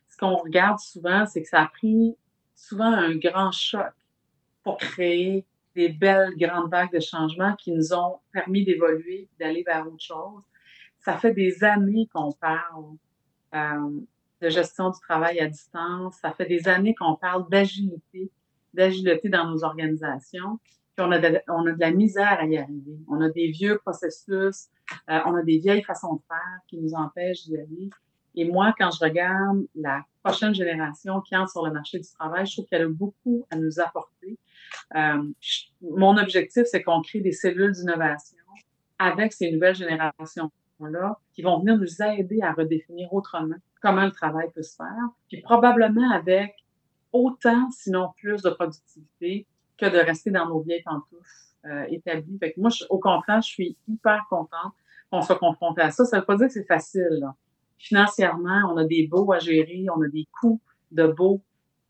ce 0.08 0.16
qu'on 0.16 0.36
regarde 0.36 0.78
souvent, 0.78 1.26
c'est 1.26 1.42
que 1.42 1.48
ça 1.48 1.62
a 1.62 1.66
pris 1.66 2.16
souvent 2.54 2.92
un 2.92 3.16
grand 3.16 3.52
choc 3.52 3.92
pour 4.62 4.78
créer 4.78 5.46
des 5.74 5.90
belles 5.90 6.34
grandes 6.36 6.70
vagues 6.70 6.92
de 6.92 7.00
changement 7.00 7.54
qui 7.56 7.72
nous 7.72 7.92
ont 7.92 8.18
permis 8.32 8.64
d'évoluer, 8.64 9.28
d'aller 9.38 9.62
vers 9.62 9.86
autre 9.86 10.02
chose. 10.02 10.42
Ça 10.98 11.18
fait 11.18 11.34
des 11.34 11.62
années 11.62 12.08
qu'on 12.12 12.32
parle 12.32 12.96
euh, 13.54 14.00
de 14.40 14.48
gestion 14.48 14.90
du 14.90 14.98
travail 15.00 15.38
à 15.38 15.46
distance. 15.46 16.16
Ça 16.20 16.32
fait 16.32 16.46
des 16.46 16.66
années 16.66 16.94
qu'on 16.94 17.14
parle 17.14 17.48
d'agilité, 17.50 18.30
d'agilité 18.72 19.28
dans 19.28 19.48
nos 19.50 19.64
organisations. 19.64 20.58
puis 20.96 21.06
on 21.06 21.12
a, 21.12 21.20
on 21.48 21.66
a 21.66 21.72
de 21.72 21.80
la 21.80 21.90
misère 21.90 22.38
à 22.40 22.46
y 22.46 22.56
arriver. 22.56 22.98
On 23.08 23.20
a 23.20 23.28
des 23.28 23.48
vieux 23.48 23.78
processus, 23.78 24.68
euh, 25.10 25.20
on 25.26 25.34
a 25.34 25.42
des 25.42 25.58
vieilles 25.58 25.82
façons 25.82 26.14
de 26.14 26.20
faire 26.28 26.60
qui 26.68 26.78
nous 26.78 26.94
empêchent 26.94 27.44
d'y 27.44 27.56
aller. 27.56 27.90
Et 28.34 28.44
moi, 28.44 28.74
quand 28.78 28.90
je 28.90 29.02
regarde 29.02 29.64
la 29.74 30.04
prochaine 30.22 30.54
génération 30.54 31.20
qui 31.22 31.34
entre 31.36 31.52
sur 31.52 31.64
le 31.64 31.72
marché 31.72 31.98
du 31.98 32.08
travail, 32.08 32.46
je 32.46 32.52
trouve 32.52 32.66
qu'elle 32.66 32.82
a 32.82 32.88
beaucoup 32.88 33.46
à 33.50 33.56
nous 33.56 33.80
apporter. 33.80 34.38
Euh, 34.94 35.22
mon 35.80 36.18
objectif, 36.18 36.64
c'est 36.66 36.82
qu'on 36.82 37.00
crée 37.00 37.20
des 37.20 37.32
cellules 37.32 37.72
d'innovation 37.72 38.36
avec 38.98 39.32
ces 39.32 39.50
nouvelles 39.50 39.74
générations-là 39.74 41.18
qui 41.32 41.42
vont 41.42 41.60
venir 41.60 41.78
nous 41.78 42.02
aider 42.02 42.40
à 42.42 42.52
redéfinir 42.52 43.12
autrement 43.12 43.56
comment 43.80 44.04
le 44.04 44.12
travail 44.12 44.50
peut 44.54 44.62
se 44.62 44.76
faire, 44.76 45.08
puis 45.28 45.40
probablement 45.40 46.10
avec 46.10 46.54
autant, 47.12 47.70
sinon 47.70 48.10
plus, 48.16 48.42
de 48.42 48.50
productivité 48.50 49.46
que 49.78 49.86
de 49.86 49.98
rester 49.98 50.30
dans 50.30 50.46
nos 50.46 50.60
vieilles 50.60 50.82
pantoufles 50.82 51.45
euh, 51.66 51.86
que 51.86 52.60
moi, 52.60 52.70
au 52.90 52.98
contraire, 52.98 53.42
je 53.42 53.48
suis 53.48 53.76
hyper 53.88 54.24
contente 54.30 54.72
qu'on 55.10 55.22
soit 55.22 55.38
confronté 55.38 55.82
à 55.82 55.90
ça. 55.90 56.04
Ça 56.04 56.16
ne 56.16 56.20
veut 56.22 56.26
pas 56.26 56.36
dire 56.36 56.46
que 56.46 56.52
c'est 56.52 56.66
facile. 56.66 57.26
Financièrement, 57.78 58.72
on 58.72 58.76
a 58.76 58.84
des 58.84 59.06
baux 59.06 59.32
à 59.32 59.38
gérer, 59.38 59.86
on 59.94 60.02
a 60.02 60.08
des 60.08 60.26
coûts 60.40 60.60
de 60.92 61.06
baux 61.06 61.42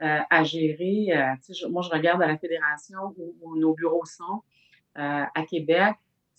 euh, 0.02 0.18
à 0.28 0.44
gérer. 0.44 1.08
Euh, 1.16 1.68
moi, 1.70 1.82
je 1.82 1.88
regarde 1.88 2.20
à 2.22 2.26
la 2.26 2.36
fédération 2.36 3.14
où, 3.40 3.56
nos 3.56 3.72
bureaux 3.72 4.04
sont 4.04 4.42
euh, 4.98 5.24
à 5.34 5.42
Québec. 5.48 5.94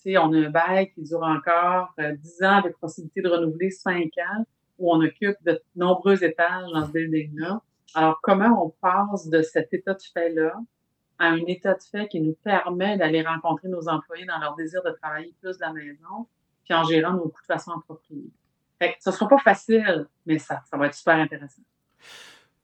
On 0.06 0.32
a 0.32 0.38
un 0.38 0.50
bail 0.50 0.92
qui 0.92 1.02
dure 1.02 1.24
encore 1.24 1.94
10 1.98 2.44
ans 2.44 2.60
avec 2.60 2.78
possibilité 2.78 3.22
de 3.22 3.28
renouveler 3.28 3.72
5 3.72 4.04
ans, 4.20 4.46
où 4.80 4.94
on 4.94 5.02
occupe 5.02 5.36
de 5.44 5.62
nombreux 5.76 6.24
étages 6.24 6.72
dans 6.72 6.86
ce 6.86 6.92
building-là. 6.94 7.62
Alors, 7.94 8.20
comment 8.22 8.64
on 8.64 8.70
passe 8.80 9.28
de 9.28 9.42
cet 9.42 9.74
état 9.74 9.96
de 9.96 10.02
fait-là 10.14 10.54
à 11.20 11.28
un 11.28 11.44
état 11.48 11.74
de 11.74 11.84
fait 11.84 12.08
qui 12.08 12.22
nous 12.22 12.36
permet 12.44 12.98
d'aller 12.98 13.22
rencontrer 13.24 13.68
nos 13.68 13.88
employés 13.88 14.26
dans 14.26 14.40
leur 14.40 14.56
désir 14.56 14.82
de 14.84 14.92
travailler 14.92 15.34
plus 15.42 15.58
de 15.58 15.62
la 15.62 15.74
maison, 15.74 16.28
puis 16.64 16.74
en 16.74 16.84
gérant 16.84 17.14
nos 17.14 17.30
coûts 17.30 17.42
de 17.42 17.54
façon 17.54 17.72
appropriée. 17.72 18.30
Fait 18.80 18.94
que 18.94 18.98
ce 19.00 19.10
ne 19.10 19.16
sera 19.16 19.28
pas 19.28 19.40
facile, 19.40 20.08
mais 20.26 20.38
ça, 20.38 20.62
ça 20.70 20.78
va 20.78 20.88
être 20.88 20.94
super 20.94 21.16
intéressant. 21.16 21.64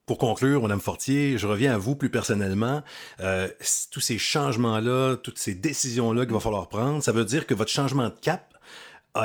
Pour 0.06 0.18
conclure, 0.18 0.62
Mme 0.62 0.82
Fortier, 0.82 1.38
je 1.38 1.48
reviens 1.48 1.74
à 1.74 1.78
vous 1.78 1.96
plus 1.96 2.10
personnellement. 2.10 2.84
Euh, 3.22 3.48
tous 3.90 4.02
ces 4.02 4.18
changements-là, 4.18 5.16
toutes 5.16 5.38
ces 5.38 5.56
décisions-là 5.56 6.26
qu'il 6.26 6.34
va 6.34 6.42
falloir 6.42 6.68
prendre, 6.68 7.02
ça 7.02 7.14
veut 7.14 7.24
dire 7.24 7.48
que 7.48 7.54
votre 7.54 7.72
changement 7.72 8.10
de 8.10 8.16
cap 8.22 8.54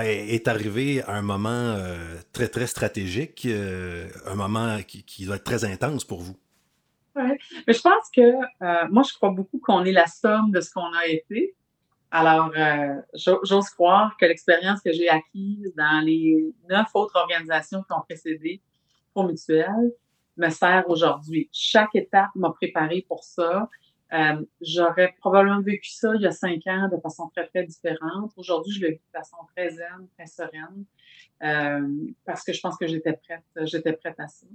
est 0.01 0.47
arrivé 0.47 1.03
à 1.03 1.15
un 1.15 1.23
moment 1.23 1.49
euh, 1.51 2.17
très, 2.33 2.47
très 2.47 2.67
stratégique, 2.67 3.45
euh, 3.47 4.09
un 4.27 4.35
moment 4.35 4.79
qui, 4.87 5.25
doit 5.25 5.37
être 5.37 5.45
très 5.45 5.65
intense 5.65 6.05
pour 6.05 6.21
vous. 6.21 6.37
Mais 7.67 7.73
je 7.75 7.81
pense 7.81 8.11
que 8.15 8.91
moi, 8.91 9.03
je 9.03 9.15
crois 9.15 9.31
beaucoup 9.31 9.59
qu'on 9.59 9.85
est 9.85 9.93
la 9.93 10.07
somme 10.07 10.51
de 10.51 10.61
ce 10.61 10.71
qu'on 10.73 10.93
a 10.93 11.07
été. 11.07 11.55
Alors, 12.11 12.53
j'ose 13.15 13.69
croire 13.71 14.17
que 14.17 14.27
l'expérience 14.27 14.81
que 14.81 14.93
j'ai 14.93 15.09
acquise 15.09 15.73
dans 15.77 16.05
les 16.05 16.55
neuf 16.69 16.89
autres 16.95 17.17
organisations 17.17 17.83
qui 17.83 17.93
ont 17.93 18.03
précédé 18.03 18.63
pour 19.13 19.25
Mutuelle, 19.25 19.93
me 20.39 20.49
sert 20.51 20.89
aujourd'hui. 20.89 21.49
Chaque 21.53 21.95
étape 21.95 22.31
m'a 22.35 22.51
préparé 22.51 23.05
pour 23.09 23.25
ça. 23.25 23.69
Euh, 24.15 24.43
j'aurais 24.63 25.15
probablement 25.19 25.61
vécu 25.61 25.91
ça 25.91 26.15
il 26.15 26.23
y 26.23 26.27
a 26.27 26.31
cinq 26.31 26.67
ans 26.67 26.89
de 26.89 26.97
façon 26.99 27.29
très, 27.29 27.47
très 27.47 27.65
différente. 27.65 28.33
Aujourd'hui, 28.37 28.73
je 28.73 28.81
le 28.81 28.89
vis 28.93 28.97
de 28.97 29.19
façon 29.19 29.37
très 29.55 29.71
zen, 29.71 30.09
très 30.17 30.27
sereine, 30.27 30.85
euh, 31.43 32.13
parce 32.25 32.43
que 32.43 32.55
je 32.55 32.61
pense 32.61 32.79
que 32.79 32.87
j'étais 32.87 33.13
prête, 33.13 33.45
j'étais 33.65 33.93
prête 33.93 34.19
à 34.19 34.29
ça. 34.29 34.47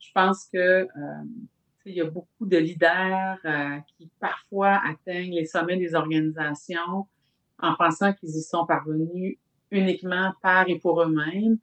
Je 0.00 0.10
pense 0.12 0.44
que 0.52 0.58
euh, 0.58 0.88
il 1.84 1.94
y 1.94 2.00
a 2.00 2.04
beaucoup 2.04 2.46
de 2.46 2.56
leaders 2.56 3.38
euh, 3.44 3.78
qui 3.96 4.10
parfois 4.20 4.80
atteignent 4.86 5.34
les 5.34 5.46
sommets 5.46 5.76
des 5.76 5.94
organisations 5.94 7.06
en 7.58 7.74
pensant 7.74 8.12
qu'ils 8.12 8.30
y 8.30 8.42
sont 8.42 8.66
parvenus 8.66 9.38
uniquement 9.70 10.32
par 10.42 10.68
et 10.68 10.78
pour 10.78 11.02
eux-mêmes. 11.02 11.58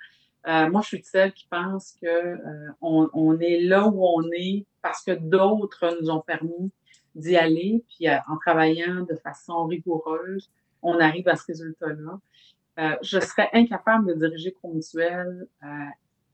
Euh, 0.48 0.70
moi, 0.70 0.82
je 0.82 0.88
suis 0.88 1.04
celle 1.04 1.34
qui 1.34 1.48
pense 1.50 1.94
que 2.02 2.08
euh, 2.08 2.72
on, 2.82 3.40
est 3.40 3.62
là 3.62 3.88
où 3.88 4.06
on 4.06 4.24
est 4.32 4.66
parce 4.82 5.04
que 5.04 5.12
d'autres 5.12 5.98
nous 6.02 6.10
ont 6.10 6.22
permis 6.22 6.72
d'y 7.16 7.36
aller, 7.36 7.84
puis 7.90 8.08
en 8.10 8.38
travaillant 8.38 9.02
de 9.02 9.16
façon 9.16 9.66
rigoureuse, 9.66 10.52
on 10.84 11.00
arrive 11.00 11.28
à 11.28 11.36
ce 11.36 11.48
résultat-là. 11.48 12.98
je 13.02 13.20
serais 13.20 13.50
incapable 13.54 14.08
de 14.08 14.14
diriger 14.14 14.52
Promutuel 14.52 15.48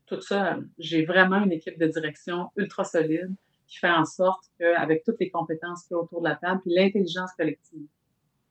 toute 0.06 0.22
seule. 0.22 0.68
J'ai 0.78 1.06
vraiment 1.06 1.42
une 1.42 1.52
équipe 1.52 1.78
de 1.78 1.86
direction 1.86 2.50
ultra 2.56 2.84
solide 2.84 3.34
qui 3.74 3.80
fait 3.80 3.90
en 3.90 4.04
sorte 4.04 4.44
qu'avec 4.58 5.02
toutes 5.04 5.18
les 5.18 5.30
compétences 5.30 5.84
qu'il 5.84 5.96
y 5.96 5.98
a 5.98 6.02
autour 6.02 6.22
de 6.22 6.28
la 6.28 6.36
table, 6.36 6.60
puis 6.62 6.72
l'intelligence 6.74 7.32
collective 7.36 7.86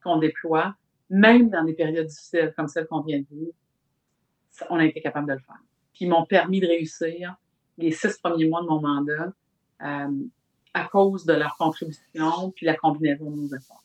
qu'on 0.04 0.18
déploie, 0.18 0.76
même 1.10 1.50
dans 1.50 1.64
des 1.64 1.74
périodes 1.74 2.08
difficiles 2.08 2.54
comme 2.58 2.68
celle 2.68 2.88
qu'on 2.88 3.02
vient 3.02 3.20
de 3.20 3.26
vivre, 3.32 3.54
on 4.70 4.78
a 4.78 4.86
été 4.86 5.02
capable 5.02 5.28
de 5.28 5.34
le 5.34 5.40
faire. 5.40 5.60
Puis 5.94 6.06
ils 6.06 6.10
m'ont 6.10 6.26
permis 6.26 6.60
de 6.60 6.68
réussir 6.68 7.36
les 7.78 7.92
six 7.92 8.18
premiers 8.20 8.48
mois 8.48 8.62
de 8.62 8.68
mon 8.68 8.82
mandat 8.82 9.34
euh, 9.82 10.26
à 10.74 10.86
cause 10.86 11.26
de 11.26 11.34
leur 11.34 11.56
contribution 11.58 12.52
puis 12.52 12.66
la 12.66 12.76
combinaison 12.76 13.32
de 13.32 13.36
nos 13.38 13.56
efforts. 13.56 13.84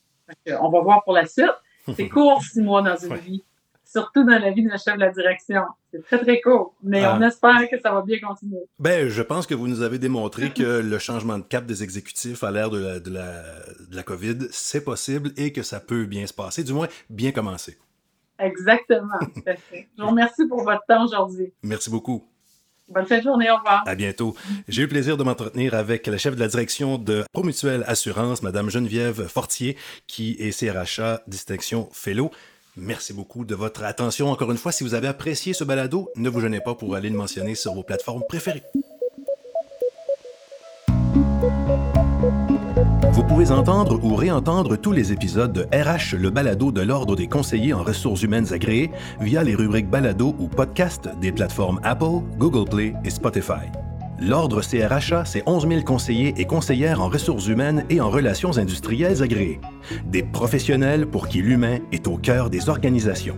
on 0.60 0.70
va 0.70 0.80
voir 0.80 1.04
pour 1.04 1.12
la 1.12 1.26
suite. 1.26 1.46
C'est 1.94 2.08
court, 2.08 2.42
six 2.42 2.60
mois 2.60 2.82
dans 2.82 2.96
une 2.96 3.16
vie, 3.16 3.44
surtout 3.90 4.24
dans 4.24 4.38
la 4.38 4.50
vie 4.50 4.62
d'un 4.62 4.76
chef 4.76 4.94
de 4.94 5.00
la 5.00 5.10
direction. 5.10 5.62
C'est 5.90 6.04
très, 6.04 6.18
très 6.18 6.40
court, 6.40 6.74
mais 6.82 7.04
on 7.06 7.22
ah. 7.22 7.26
espère 7.26 7.68
que 7.70 7.80
ça 7.80 7.92
va 7.92 8.02
bien 8.02 8.18
continuer. 8.20 8.60
Ben, 8.78 9.08
je 9.08 9.22
pense 9.22 9.46
que 9.46 9.54
vous 9.54 9.66
nous 9.66 9.82
avez 9.82 9.98
démontré 9.98 10.50
que 10.50 10.80
le 10.80 10.98
changement 10.98 11.38
de 11.38 11.44
cap 11.44 11.64
des 11.64 11.82
exécutifs 11.82 12.44
à 12.44 12.50
l'ère 12.50 12.70
de 12.70 12.78
la, 12.78 13.00
de, 13.00 13.10
la, 13.10 13.42
de 13.88 13.96
la 13.96 14.02
COVID, 14.02 14.48
c'est 14.50 14.84
possible 14.84 15.32
et 15.36 15.52
que 15.52 15.62
ça 15.62 15.80
peut 15.80 16.04
bien 16.04 16.26
se 16.26 16.34
passer, 16.34 16.62
du 16.64 16.74
moins 16.74 16.88
bien 17.08 17.32
commencer. 17.32 17.78
Exactement. 18.38 19.18
Je 19.46 20.02
vous 20.02 20.08
remercie 20.08 20.46
pour 20.46 20.62
votre 20.62 20.84
temps 20.86 21.04
aujourd'hui. 21.04 21.52
Merci 21.62 21.90
beaucoup. 21.90 22.24
Bonne 22.88 23.06
fin 23.06 23.18
de 23.18 23.22
journée, 23.22 23.50
au 23.50 23.56
revoir. 23.56 23.82
À 23.86 23.94
bientôt. 23.94 24.34
J'ai 24.66 24.80
eu 24.82 24.84
le 24.84 24.90
plaisir 24.90 25.18
de 25.18 25.22
m'entretenir 25.22 25.74
avec 25.74 26.06
la 26.06 26.16
chef 26.16 26.34
de 26.34 26.40
la 26.40 26.48
direction 26.48 26.96
de 26.96 27.24
Promutuelle 27.32 27.84
Assurance, 27.86 28.42
Madame 28.42 28.70
Geneviève 28.70 29.28
Fortier, 29.28 29.76
qui 30.06 30.36
est 30.38 30.58
CRHA 30.58 31.22
Distinction 31.26 31.88
Fellow. 31.92 32.30
Merci 32.80 33.12
beaucoup 33.12 33.44
de 33.44 33.56
votre 33.56 33.82
attention. 33.82 34.30
Encore 34.30 34.52
une 34.52 34.56
fois, 34.56 34.70
si 34.70 34.84
vous 34.84 34.94
avez 34.94 35.08
apprécié 35.08 35.52
ce 35.52 35.64
balado, 35.64 36.10
ne 36.14 36.28
vous 36.28 36.40
gênez 36.40 36.60
pas 36.60 36.76
pour 36.76 36.94
aller 36.94 37.10
le 37.10 37.16
mentionner 37.16 37.56
sur 37.56 37.74
vos 37.74 37.82
plateformes 37.82 38.22
préférées. 38.28 38.62
Vous 43.12 43.24
pouvez 43.24 43.50
entendre 43.50 43.98
ou 44.04 44.14
réentendre 44.14 44.76
tous 44.76 44.92
les 44.92 45.12
épisodes 45.12 45.52
de 45.52 45.62
RH, 45.76 46.14
le 46.16 46.30
balado 46.30 46.70
de 46.70 46.80
l'Ordre 46.80 47.16
des 47.16 47.26
conseillers 47.26 47.72
en 47.72 47.82
ressources 47.82 48.22
humaines 48.22 48.52
agréés 48.52 48.92
via 49.20 49.42
les 49.42 49.56
rubriques 49.56 49.90
balado 49.90 50.36
ou 50.38 50.46
podcast 50.46 51.08
des 51.20 51.32
plateformes 51.32 51.80
Apple, 51.82 52.22
Google 52.38 52.70
Play 52.70 52.94
et 53.04 53.10
Spotify. 53.10 53.66
L'Ordre 54.20 54.62
CRHA, 54.62 55.24
c'est 55.24 55.44
11 55.46 55.68
000 55.68 55.82
conseillers 55.82 56.34
et 56.36 56.44
conseillères 56.44 57.00
en 57.00 57.08
ressources 57.08 57.46
humaines 57.46 57.84
et 57.88 58.00
en 58.00 58.10
relations 58.10 58.58
industrielles 58.58 59.22
agréées. 59.22 59.60
Des 60.06 60.24
professionnels 60.24 61.06
pour 61.06 61.28
qui 61.28 61.40
l'humain 61.40 61.78
est 61.92 62.08
au 62.08 62.16
cœur 62.16 62.50
des 62.50 62.68
organisations. 62.68 63.36